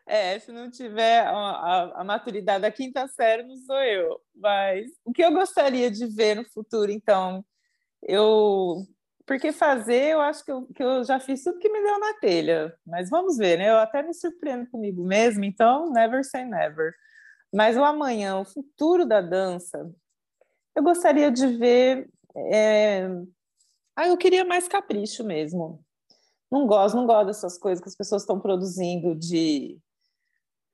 [0.08, 4.22] É, se não tiver a, a, a, maturidade da quinta série, não sou eu.
[4.34, 7.44] Mas o que eu gostaria de ver no futuro, então,
[8.02, 8.88] eu
[9.28, 12.14] porque fazer, eu acho que eu, que eu já fiz tudo que me deu na
[12.14, 12.74] telha.
[12.86, 13.70] Mas vamos ver, né?
[13.70, 16.94] Eu até me surpreendo comigo mesmo, então never say never.
[17.54, 19.92] Mas o amanhã, o futuro da dança,
[20.74, 22.10] eu gostaria de ver.
[22.36, 23.10] É...
[23.98, 25.84] Ah, eu queria mais capricho mesmo.
[26.50, 29.78] Não gosto, não gosto dessas coisas que as pessoas estão produzindo de,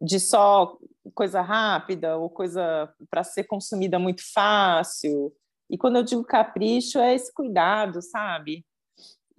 [0.04, 0.78] de só
[1.16, 5.34] coisa rápida ou coisa para ser consumida muito fácil.
[5.70, 8.66] E quando eu digo capricho, é esse cuidado, sabe?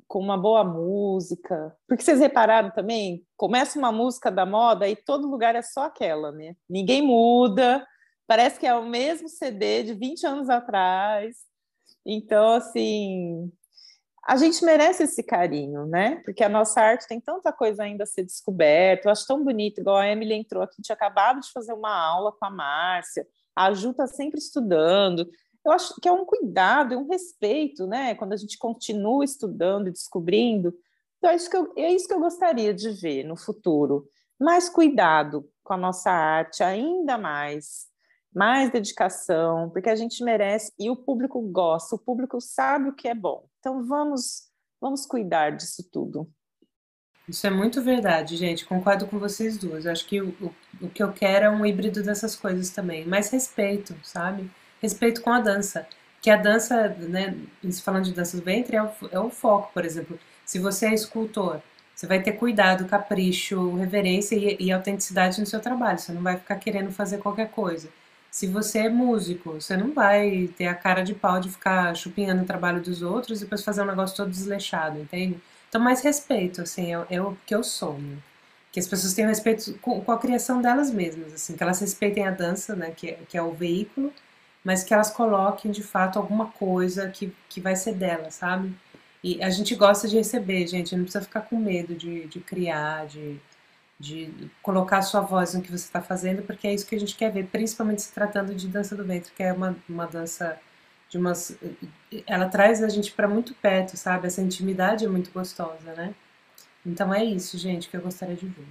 [0.06, 1.76] com uma boa música.
[1.88, 6.30] Porque vocês repararam também, começa uma música da moda e todo lugar é só aquela,
[6.30, 6.54] né?
[6.68, 7.84] Ninguém muda,
[8.26, 11.36] parece que é o mesmo CD de 20 anos atrás.
[12.06, 13.50] Então, assim,
[14.26, 16.16] a gente merece esse carinho, né?
[16.24, 19.08] Porque a nossa arte tem tanta coisa ainda a ser descoberta.
[19.08, 22.32] Eu acho tão bonito, igual a Emily entrou aqui, tinha acabado de fazer uma aula
[22.32, 23.26] com a Márcia.
[23.54, 25.28] A Ju está sempre estudando
[25.64, 28.14] eu acho que é um cuidado e um respeito, né?
[28.14, 30.74] Quando a gente continua estudando e descobrindo.
[31.16, 34.06] Então, é isso, que eu, é isso que eu gostaria de ver no futuro.
[34.38, 37.86] Mais cuidado com a nossa arte, ainda mais.
[38.34, 43.08] Mais dedicação, porque a gente merece e o público gosta, o público sabe o que
[43.08, 43.48] é bom.
[43.64, 44.42] Então, vamos,
[44.78, 46.30] vamos cuidar disso tudo.
[47.26, 48.66] Isso é muito verdade, gente.
[48.66, 49.86] Concordo com vocês duas.
[49.86, 53.06] Acho que o, o, o que eu quero é um híbrido dessas coisas também.
[53.06, 54.50] Mais respeito, sabe?
[54.82, 55.88] respeito com a dança.
[56.20, 57.34] Que a dança, né,
[57.82, 60.20] falando de dança do ventre, é o, é o foco, por exemplo.
[60.44, 61.62] Se você é escultor,
[61.94, 65.98] você vai ter cuidado, capricho, reverência e, e, autenticidade no seu trabalho.
[65.98, 67.88] Você não vai ficar querendo fazer qualquer coisa.
[68.34, 72.42] Se você é músico, você não vai ter a cara de pau de ficar chupinhando
[72.42, 75.40] o trabalho dos outros e depois fazer um negócio todo desleixado, entende?
[75.68, 78.16] Então, mais respeito, assim, é, é o que eu sou, né?
[78.72, 82.26] Que as pessoas tenham respeito com, com, a criação delas mesmas, assim, que elas respeitem
[82.26, 84.12] a dança, né, que, que é o veículo,
[84.64, 88.74] mas que elas coloquem de fato alguma coisa que, que vai ser dela, sabe?
[89.22, 93.06] E a gente gosta de receber, gente, não precisa ficar com medo de, de criar,
[93.06, 93.40] de,
[93.98, 97.00] de colocar a sua voz no que você está fazendo, porque é isso que a
[97.00, 100.58] gente quer ver, principalmente se tratando de dança do ventre, que é uma, uma dança
[101.08, 101.56] de umas.
[102.26, 104.26] Ela traz a gente para muito perto, sabe?
[104.26, 106.14] Essa intimidade é muito gostosa, né?
[106.84, 108.66] Então é isso, gente, que eu gostaria de ver.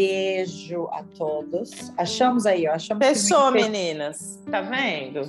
[0.00, 1.92] beijo a todos.
[1.98, 2.72] Achamos aí, ó.
[2.72, 4.40] Achamos Fechou, meninas.
[4.50, 5.20] Tá vendo?